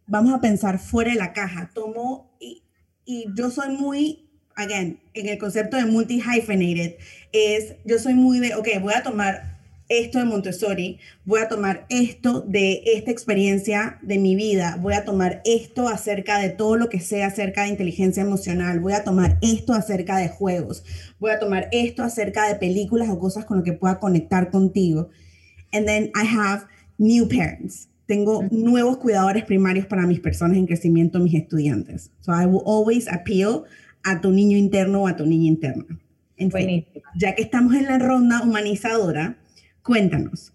[0.06, 1.70] vamos a pensar fuera de la caja.
[1.74, 2.62] Tomo, y,
[3.04, 6.96] y yo soy muy, again, en el concepto de multi-hyphenated,
[7.32, 9.56] es, yo soy muy de, ok, voy a tomar
[9.88, 15.04] esto de Montessori, voy a tomar esto de esta experiencia de mi vida, voy a
[15.04, 19.38] tomar esto acerca de todo lo que sé acerca de inteligencia emocional, voy a tomar
[19.42, 20.84] esto acerca de juegos,
[21.20, 25.10] voy a tomar esto acerca de películas o cosas con lo que pueda conectar contigo.
[25.76, 26.66] And then I have
[26.98, 27.88] new parents.
[28.06, 32.10] Tengo nuevos cuidadores primarios para mis personas en crecimiento, mis estudiantes.
[32.20, 33.64] So I will always appeal
[34.04, 35.84] a tu niño interno o a tu niña interna.
[37.18, 39.36] ya que estamos en la ronda humanizadora,
[39.86, 40.52] Cuéntanos.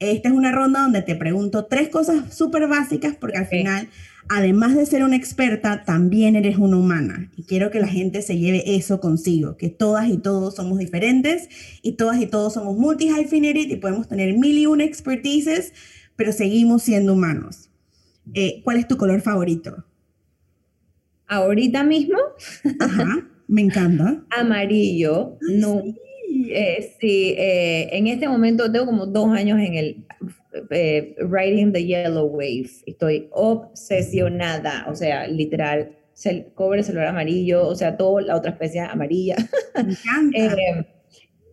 [0.00, 3.88] Esta es una ronda donde te pregunto tres cosas súper básicas porque al final,
[4.28, 7.30] además de ser una experta, también eres una humana.
[7.36, 11.48] Y quiero que la gente se lleve eso consigo, que todas y todos somos diferentes
[11.82, 15.72] y todas y todos somos multi-hyphenated y podemos tener mil y una expertices,
[16.16, 17.70] pero seguimos siendo humanos.
[18.34, 19.84] Eh, ¿Cuál es tu color favorito?
[21.26, 22.18] Ahorita mismo.
[22.80, 24.24] Ajá, me encanta.
[24.30, 25.38] Amarillo.
[25.40, 25.82] No.
[26.50, 30.06] Eh, sí, eh, en este momento tengo como dos años en el
[30.70, 32.70] eh, Writing the Yellow Wave.
[32.86, 38.80] Estoy obsesionada, o sea, literal, cel cobre celular amarillo, o sea, toda la otra especie
[38.80, 39.36] amarilla.
[39.74, 40.38] Me encanta.
[40.38, 40.86] Eh,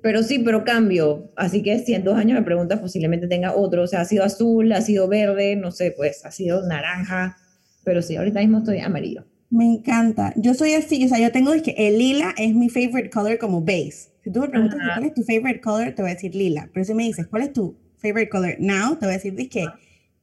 [0.02, 1.32] pero sí, pero cambio.
[1.36, 3.82] Así que si en dos años me preguntas, posiblemente tenga otro.
[3.82, 7.38] O sea, ha sido azul, ha sido verde, no sé, pues ha sido naranja.
[7.84, 9.26] Pero sí, ahorita mismo estoy amarillo.
[9.50, 10.32] Me encanta.
[10.36, 13.40] Yo soy así, o sea, yo tengo es que el lila es mi favorite color
[13.40, 14.10] como base.
[14.24, 14.94] Si tú me preguntas Ajá.
[14.94, 16.70] cuál es tu favorite color, te voy a decir lila.
[16.72, 17.76] Pero si me dices cuál es tu
[18.06, 19.66] favorite color now, te voy a decir que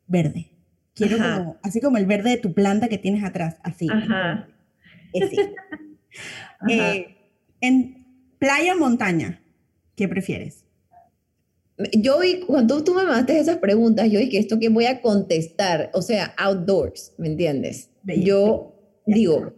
[0.06, 0.50] verde.
[0.94, 1.38] Quiero Ajá.
[1.38, 3.88] como, así como el verde de tu planta que tienes atrás, así.
[3.90, 4.48] Ajá.
[5.12, 5.36] Ese.
[6.60, 6.94] Ajá.
[6.94, 7.16] Eh,
[7.60, 8.06] en
[8.38, 9.40] playa o montaña,
[9.96, 10.64] ¿qué prefieres?
[11.92, 15.90] Yo vi, cuando tú me mandaste esas preguntas, yo dije, ¿esto que voy a contestar?
[15.94, 17.90] O sea, outdoors, ¿me entiendes?
[18.02, 18.24] Bello.
[18.24, 18.74] Yo
[19.06, 19.54] digo,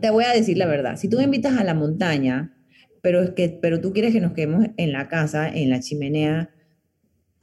[0.00, 2.52] te voy a decir la verdad, si tú me invitas a la montaña,
[3.00, 6.50] pero, es que, pero tú quieres que nos quedemos en la casa, en la chimenea,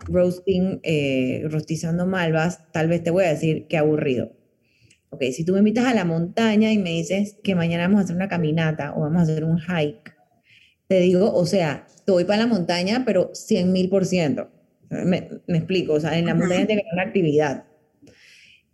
[0.06, 4.32] roasting, eh, rostizando malvas, tal vez te voy a decir que aburrido.
[5.10, 8.04] Ok, si tú me invitas a la montaña y me dices que mañana vamos a
[8.06, 10.14] hacer una caminata o vamos a hacer un hike,
[10.88, 14.50] te digo, o sea, te voy para la montaña, pero 100 mil por ciento.
[14.90, 17.66] Me, me explico, o sea, en la montaña tiene que haber una actividad.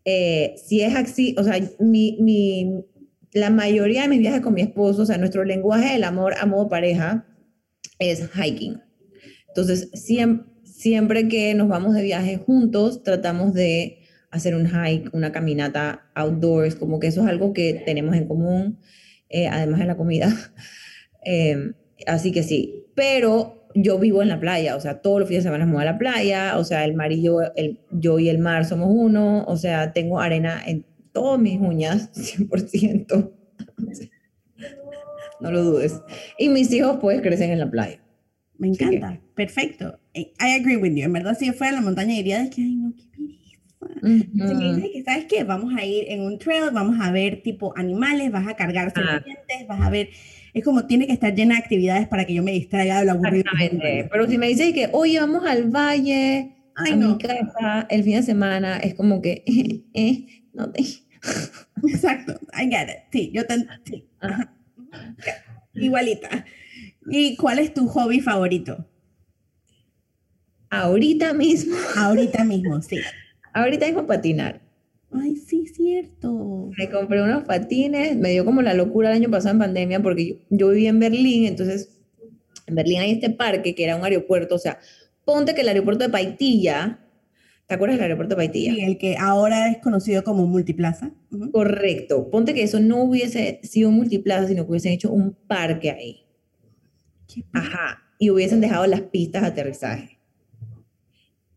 [0.05, 2.83] Eh, si es así, o sea, mi, mi,
[3.33, 6.45] la mayoría de mis viajes con mi esposo, o sea, nuestro lenguaje del amor a
[6.45, 7.25] modo pareja
[7.99, 8.81] es hiking.
[9.49, 10.47] Entonces, siempre,
[10.79, 13.99] siempre que nos vamos de viaje juntos, tratamos de
[14.31, 18.79] hacer un hike, una caminata outdoors, como que eso es algo que tenemos en común,
[19.27, 20.33] eh, además de la comida.
[21.25, 21.73] Eh,
[22.07, 25.49] así que sí, pero yo vivo en la playa, o sea, todos los fines de
[25.49, 28.29] semana me voy a la playa, o sea, el mar y yo, el, yo y
[28.29, 33.31] el mar somos uno, o sea, tengo arena en todas mis uñas, 100%.
[35.41, 36.01] No lo dudes.
[36.37, 37.98] Y mis hijos pues crecen en la playa.
[38.59, 39.19] Me encanta.
[39.35, 39.99] Perfecto.
[40.13, 41.03] Eh, I agree with you.
[41.05, 43.39] En verdad, si yo fuera a la montaña, diría de que, ay, no, qué pereza.
[44.01, 44.75] Si me Ujú.
[44.75, 45.43] dices que, ¿sabes qué?
[45.45, 49.01] Vamos a ir en un trail, vamos a ver tipo animales, vas a cargar Ah.
[49.21, 50.09] serpientes, vas a ver.
[50.53, 53.13] Es como tiene que estar llena de actividades para que yo me distraiga de lo
[53.13, 53.45] aburrido.
[53.51, 54.09] Exactamente.
[54.11, 57.09] Pero si me dices que, oye, vamos al valle, Ay, a no.
[57.15, 60.83] mi casa, el fin de semana, es como que, eh, eh, no te...
[61.87, 62.39] Exacto.
[62.53, 62.97] I get it.
[63.11, 63.55] Sí, yo te.
[63.85, 64.05] Sí.
[64.19, 64.53] Ajá.
[65.75, 66.45] Igualita.
[67.07, 68.85] ¿Y cuál es tu hobby favorito?
[70.69, 72.97] Ahorita mismo, Ahorita mismo, sí.
[73.53, 74.61] ahorita mismo patinar.
[75.11, 76.69] Ay, sí, cierto.
[76.77, 80.27] Me compré unos patines, me dio como la locura el año pasado en pandemia porque
[80.27, 81.99] yo, yo vivía en Berlín, entonces
[82.67, 84.77] en Berlín hay este parque que era un aeropuerto, o sea,
[85.25, 86.99] ponte que el aeropuerto de Paitilla,
[87.65, 88.73] ¿te acuerdas del aeropuerto de Paitilla?
[88.73, 91.11] Sí, el que ahora es conocido como Multiplaza.
[91.51, 96.28] Correcto, ponte que eso no hubiese sido multiplaza, sino que hubiesen hecho un parque ahí.
[97.53, 100.19] Ajá, y hubiesen dejado las pistas de aterrizaje.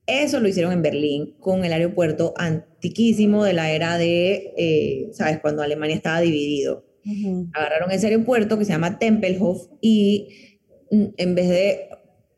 [0.07, 5.39] Eso lo hicieron en Berlín con el aeropuerto antiquísimo de la era de, eh, ¿sabes?
[5.41, 6.85] Cuando Alemania estaba dividido.
[7.05, 7.49] Ujú.
[7.53, 10.59] Agarraron ese aeropuerto que se llama Tempelhof y
[10.91, 11.89] mm, en vez de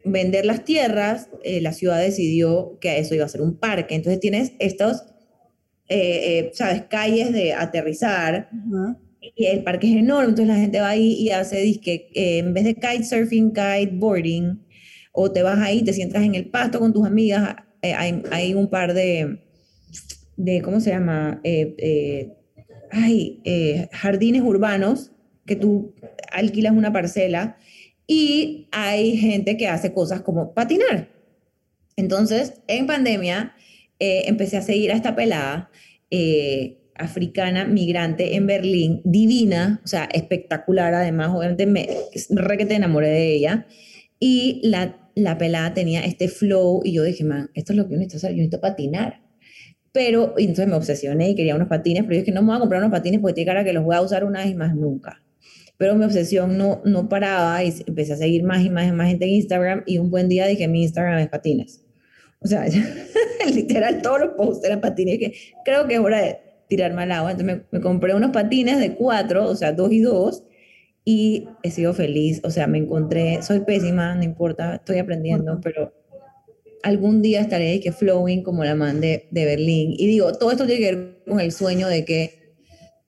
[0.04, 3.94] vender las tierras, eh, la ciudad decidió que eso iba a ser un parque.
[3.94, 5.02] Entonces tienes estos,
[5.88, 6.82] eh, eh, ¿sabes?
[6.82, 8.98] Calles de aterrizar Ajá.
[9.36, 12.54] Y el parque es enorme, entonces la gente va ahí y hace disque, eh, en
[12.54, 14.60] vez de kitesurfing, kiteboarding,
[15.12, 18.54] o te vas ahí, te sientas en el pasto con tus amigas, eh, hay, hay
[18.54, 19.38] un par de,
[20.36, 21.40] de, ¿cómo se llama?
[21.44, 22.32] Eh, eh,
[22.90, 25.12] ay, eh, jardines urbanos
[25.46, 25.94] que tú
[26.32, 27.56] alquilas una parcela
[28.06, 31.08] y hay gente que hace cosas como patinar.
[31.96, 33.54] Entonces, en pandemia,
[33.98, 35.70] eh, empecé a seguir a esta pelada
[36.10, 40.94] eh, africana migrante en Berlín, divina, o sea, espectacular.
[40.94, 41.88] Además, obviamente, me
[42.30, 43.66] re que te enamoré de ella.
[44.18, 47.92] Y la, la pelada tenía este flow, y yo dije, man, esto es lo que
[47.92, 49.22] yo necesito hacer, yo necesito patinar.
[49.92, 52.56] Pero, y entonces me obsesioné y quería unos patines, pero yo dije, no me voy
[52.56, 54.74] a comprar unos patines porque tiene cara que los voy a usar una vez más
[54.74, 55.22] nunca.
[55.76, 59.08] Pero mi obsesión no, no paraba y empecé a seguir más y más y más
[59.08, 61.84] gente en Instagram y un buen día dije, mi Instagram es patines.
[62.40, 62.66] O sea,
[63.54, 65.18] literal, todos los posts eran patines.
[65.18, 65.34] Que
[65.64, 66.38] creo que es hora de
[66.68, 67.32] tirarme al agua.
[67.32, 70.44] Entonces me, me compré unos patines de cuatro, o sea, dos y dos,
[71.04, 72.40] y he sido feliz.
[72.44, 75.92] O sea, me encontré, soy pésima, no importa, estoy aprendiendo, pero
[76.82, 79.94] algún día estaré de que flowing como la man de, de Berlín.
[79.96, 82.44] Y digo, todo esto tiene que ver con el sueño de que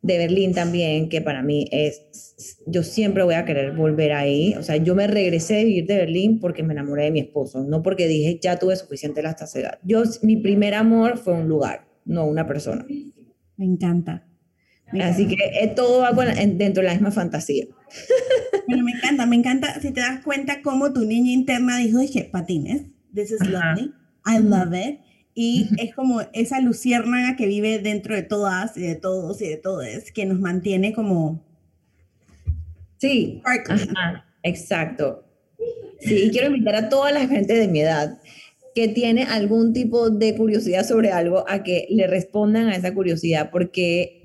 [0.03, 4.55] de Berlín también, que para mí es, yo siempre voy a querer volver ahí.
[4.57, 7.65] O sea, yo me regresé de vivir de Berlín porque me enamoré de mi esposo,
[7.65, 9.79] no porque dije, ya tuve suficiente la saciedad.
[9.83, 12.87] Yo, mi primer amor fue un lugar, no una persona.
[13.57, 14.25] Me encanta.
[14.93, 15.45] Me Así encanta.
[15.45, 17.67] que eh, todo va con- en- dentro de la misma fantasía.
[18.69, 22.29] Pero me encanta, me encanta si te das cuenta cómo tu niña interna dijo, dije,
[22.31, 22.83] patines,
[23.15, 23.51] this is Ajá.
[23.75, 23.93] lovely,
[24.27, 25.01] I love it.
[25.35, 29.57] y es como esa luciérnaga que vive dentro de todas y de todos y de
[29.57, 29.85] todos,
[30.15, 31.45] que nos mantiene como...
[32.99, 33.43] Sí,
[34.43, 35.25] exacto.
[36.01, 38.19] Sí, y quiero invitar a toda la gente de mi edad
[38.77, 43.49] que tiene algún tipo de curiosidad sobre algo a que le respondan a esa curiosidad,
[43.51, 44.23] porque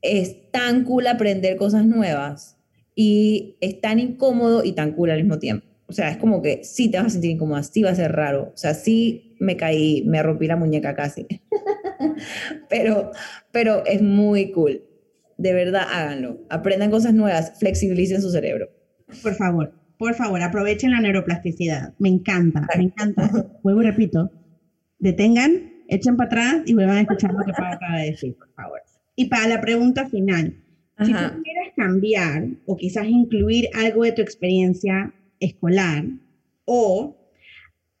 [0.00, 2.56] es tan cool aprender cosas nuevas
[2.94, 5.66] y es tan incómodo y tan cool al mismo tiempo.
[5.86, 8.12] O sea, es como que sí te vas a sentir incómoda, sí va a ser
[8.12, 8.52] raro.
[8.54, 11.26] O sea, sí me caí, me rompí la muñeca casi.
[12.70, 13.10] pero,
[13.52, 14.82] pero es muy cool.
[15.36, 16.38] De verdad, háganlo.
[16.48, 18.70] Aprendan cosas nuevas, flexibilicen su cerebro.
[19.22, 19.74] Por favor,
[20.04, 21.94] por favor, aprovechen la neuroplasticidad.
[21.98, 23.30] Me encanta, me encanta.
[23.62, 24.30] Vuelvo y repito.
[24.98, 28.82] Detengan, echen para atrás y vuelvan a escuchar lo que acaba de decir, por favor.
[29.16, 30.62] Y para la pregunta final,
[30.98, 36.04] si tú quieres cambiar o quizás incluir algo de tu experiencia escolar
[36.66, 37.16] o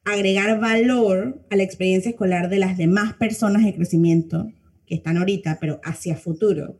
[0.04, 4.52] agregar valor a la experiencia escolar de las demás personas de crecimiento
[4.86, 6.78] que están ahorita, pero hacia futuro,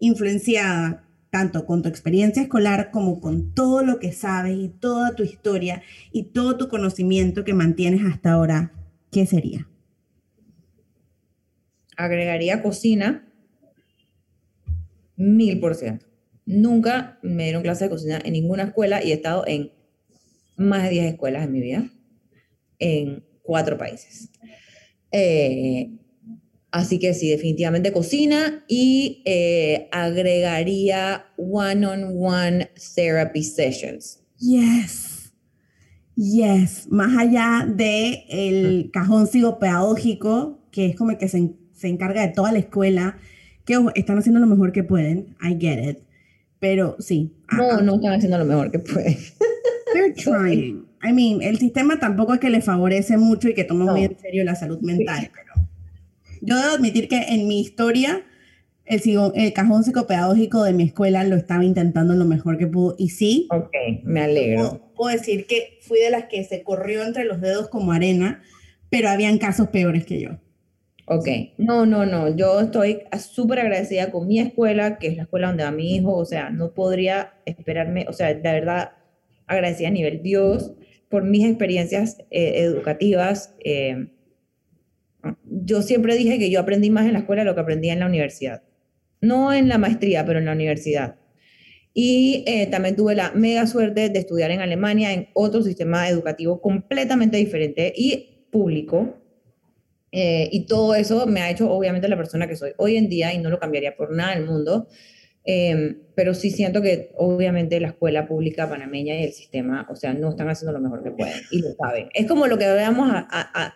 [0.00, 5.24] influenciada tanto con tu experiencia escolar como con todo lo que sabes y toda tu
[5.24, 5.82] historia
[6.12, 8.72] y todo tu conocimiento que mantienes hasta ahora,
[9.10, 9.66] ¿qué sería?
[11.96, 13.26] Agregaría cocina,
[15.16, 16.06] mil por ciento.
[16.46, 19.72] Nunca me dieron clase de cocina en ninguna escuela y he estado en
[20.56, 21.90] más de 10 escuelas en mi vida,
[22.78, 24.30] en cuatro países.
[25.10, 25.98] Eh,
[26.74, 34.20] así que sí, definitivamente cocina y eh, agregaría one-on-one therapy sessions.
[34.40, 35.32] Yes.
[36.16, 42.22] Yes, más allá de el cajón psicopedagógico, que es como el que se, se encarga
[42.22, 43.18] de toda la escuela,
[43.64, 45.98] que están haciendo lo mejor que pueden, I get it,
[46.58, 47.36] pero sí.
[47.56, 49.16] No, no están haciendo lo mejor que pueden.
[49.92, 50.86] They're trying.
[51.04, 54.18] I mean, el sistema tampoco es que le favorece mucho y que toma muy en
[54.18, 55.63] serio la salud mental, pero
[56.44, 58.22] yo debo admitir que en mi historia
[58.84, 59.00] el,
[59.34, 63.48] el cajón psicopedagógico de mi escuela lo estaba intentando lo mejor que pudo y sí.
[63.50, 63.72] Ok,
[64.02, 64.92] me alegro.
[64.94, 68.42] Puedo, decir que fui de las que se corrió entre los dedos como arena,
[68.90, 70.30] pero habían casos peores que yo.
[71.06, 71.28] Ok,
[71.58, 75.64] no, no, no, yo estoy súper agradecida con mi escuela, que es la escuela donde
[75.64, 78.92] va mi hijo, o sea, no podría esperarme, o sea, de verdad,
[79.46, 80.72] agradecida a nivel Dios
[81.10, 83.54] por mis experiencias eh, educativas.
[83.64, 84.08] Eh,
[85.64, 88.00] yo siempre dije que yo aprendí más en la escuela de lo que aprendí en
[88.00, 88.62] la universidad.
[89.20, 91.16] No en la maestría, pero en la universidad.
[91.94, 96.60] Y eh, también tuve la mega suerte de estudiar en Alemania en otro sistema educativo
[96.60, 99.20] completamente diferente y público.
[100.12, 103.38] y todo eso me ha hecho obviamente la persona que soy hoy en día y
[103.38, 104.86] no lo cambiaría por nada del mundo.
[105.46, 110.14] Em, pero sí siento que obviamente la escuela pública panameña y el sistema, o sea,
[110.14, 112.08] no están haciendo lo mejor que pueden y lo saben.
[112.14, 113.12] Es como lo que veamos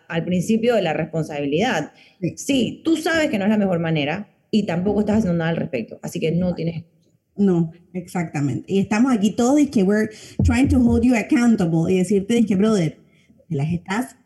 [0.08, 1.92] al principio de la responsabilidad.
[2.36, 2.80] Sí.
[2.84, 5.98] tú sabes que no es la mejor manera y tampoco estás haciendo nada al respecto,
[6.02, 6.84] así que no tienes...
[7.36, 8.72] No, exactamente.
[8.72, 10.10] Y estamos aquí todos y que we're
[10.42, 12.98] trying to hold you accountable y decirte que, brother,
[13.48, 14.16] las estás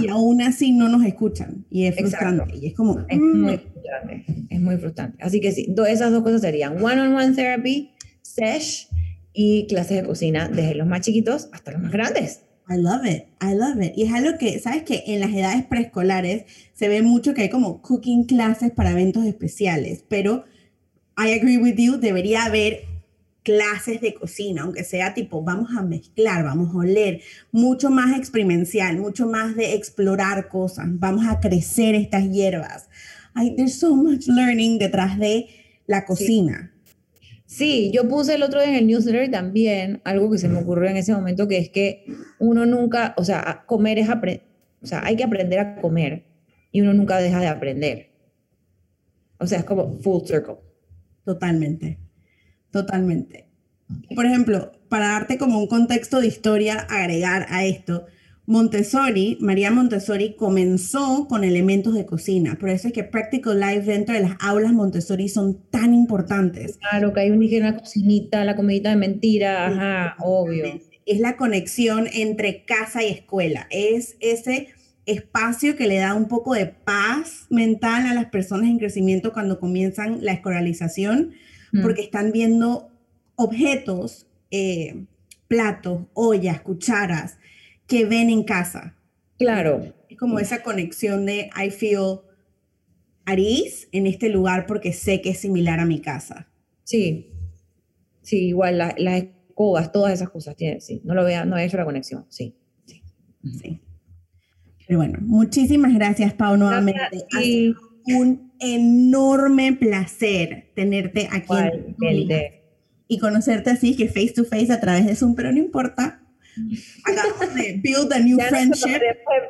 [0.00, 1.64] y aún así no nos escuchan.
[1.70, 2.56] Y es frustrante.
[2.56, 2.98] Y es como...
[3.08, 3.42] Es mm".
[3.42, 4.24] muy frustrante.
[4.50, 5.18] Es muy frustrante.
[5.22, 7.92] Así que sí, esas dos cosas serían one-on-one therapy,
[8.22, 8.88] sesh
[9.32, 12.42] y clases de cocina desde los más chiquitos hasta los más grandes.
[12.68, 13.92] I love it, I love it.
[13.96, 16.44] Y es algo que, ¿sabes que En las edades preescolares
[16.74, 20.44] se ve mucho que hay como cooking clases para eventos especiales, pero
[21.16, 22.91] I agree with you, debería haber
[23.42, 27.20] clases de cocina, aunque sea tipo, vamos a mezclar, vamos a oler,
[27.50, 32.88] mucho más experimental, mucho más de explorar cosas, vamos a crecer estas hierbas.
[33.34, 35.48] Hay, there's so much learning detrás de
[35.86, 36.72] la cocina.
[37.46, 37.90] Sí.
[37.92, 40.96] yo puse el otro día en el newsletter también algo que se me ocurrió en
[40.96, 42.06] ese momento, que es que
[42.38, 44.46] uno nunca, o sea, comer es aprender,
[44.80, 46.24] o sea, hay que aprender a comer
[46.70, 48.10] y uno nunca deja de aprender.
[49.38, 50.56] O sea, es como full circle.
[51.24, 51.98] Totalmente.
[52.72, 53.46] Totalmente.
[54.14, 58.06] Por ejemplo, para darte como un contexto de historia, agregar a esto,
[58.46, 62.56] Montessori, María Montessori comenzó con elementos de cocina.
[62.58, 66.78] Por eso es que Practical Life dentro de las aulas Montessori son tan importantes.
[66.78, 70.64] Claro, que hay una cocinita, la comidita de mentira, ajá, obvio.
[71.06, 73.68] Es la conexión entre casa y escuela.
[73.70, 74.68] Es ese
[75.06, 79.60] espacio que le da un poco de paz mental a las personas en crecimiento cuando
[79.60, 81.32] comienzan la escolarización
[81.72, 81.82] Mm.
[81.82, 82.90] porque están viendo
[83.34, 85.06] objetos, eh,
[85.48, 87.38] platos, ollas, cucharas
[87.86, 88.96] que ven en casa.
[89.38, 89.94] Claro.
[90.08, 92.20] Es como esa conexión de I feel
[93.24, 93.38] at
[93.92, 96.48] en este lugar porque sé que es similar a mi casa.
[96.84, 97.32] Sí,
[98.22, 101.00] sí, igual las escobas, todas esas cosas tienen, sí.
[101.04, 102.56] No lo vea, no he hecho la conexión, sí.
[103.60, 103.80] Sí.
[104.86, 107.00] Pero bueno, muchísimas gracias, Pau, nuevamente.
[107.32, 111.52] Ha sido un enorme placer tenerte aquí
[112.00, 112.28] en
[113.08, 116.22] y conocerte así, que face to face a través de Zoom, pero no importa.
[117.04, 119.00] Acabamos de build a new friendship.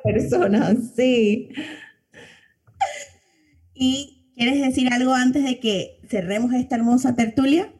[0.03, 1.49] personas, sí.
[3.75, 7.73] ¿Y quieres decir algo antes de que cerremos esta hermosa tertulia?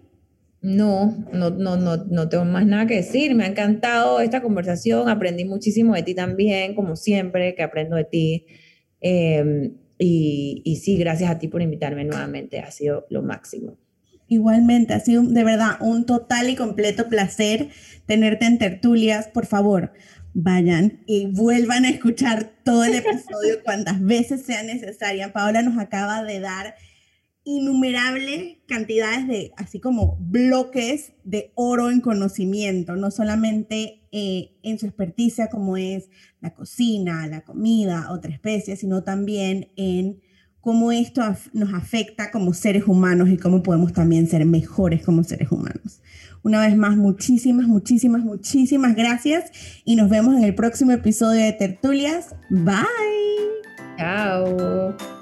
[0.61, 3.35] No, no, no, no, no tengo más nada que decir.
[3.35, 5.09] Me ha encantado esta conversación.
[5.09, 8.47] Aprendí muchísimo de ti también, como siempre, que aprendo de ti.
[9.01, 12.61] Em, y, y sí, gracias a ti por invitarme nuevamente.
[12.61, 13.79] Ha sido lo máximo.
[14.27, 17.69] Igualmente, ha sido de verdad un total y completo placer
[18.07, 19.29] tenerte en tertulias.
[19.29, 19.93] Por favor,
[20.35, 25.33] vayan y vuelvan a escuchar todo el episodio cuantas veces sea necesaria.
[25.33, 26.75] Paola nos acaba de dar
[27.45, 34.87] innumerables cantidades de, así como bloques de oro en conocimiento, no solamente eh, en su
[34.87, 36.09] experticia como es
[36.41, 40.21] la cocina, la comida, otra especie, sino también en
[40.61, 41.23] cómo esto
[41.53, 46.01] nos afecta como seres humanos y cómo podemos también ser mejores como seres humanos.
[46.45, 49.51] Una vez más, muchísimas, muchísimas, muchísimas gracias
[49.85, 52.35] y nos vemos en el próximo episodio de Tertulias.
[52.51, 52.77] Bye.
[53.99, 55.22] Chao.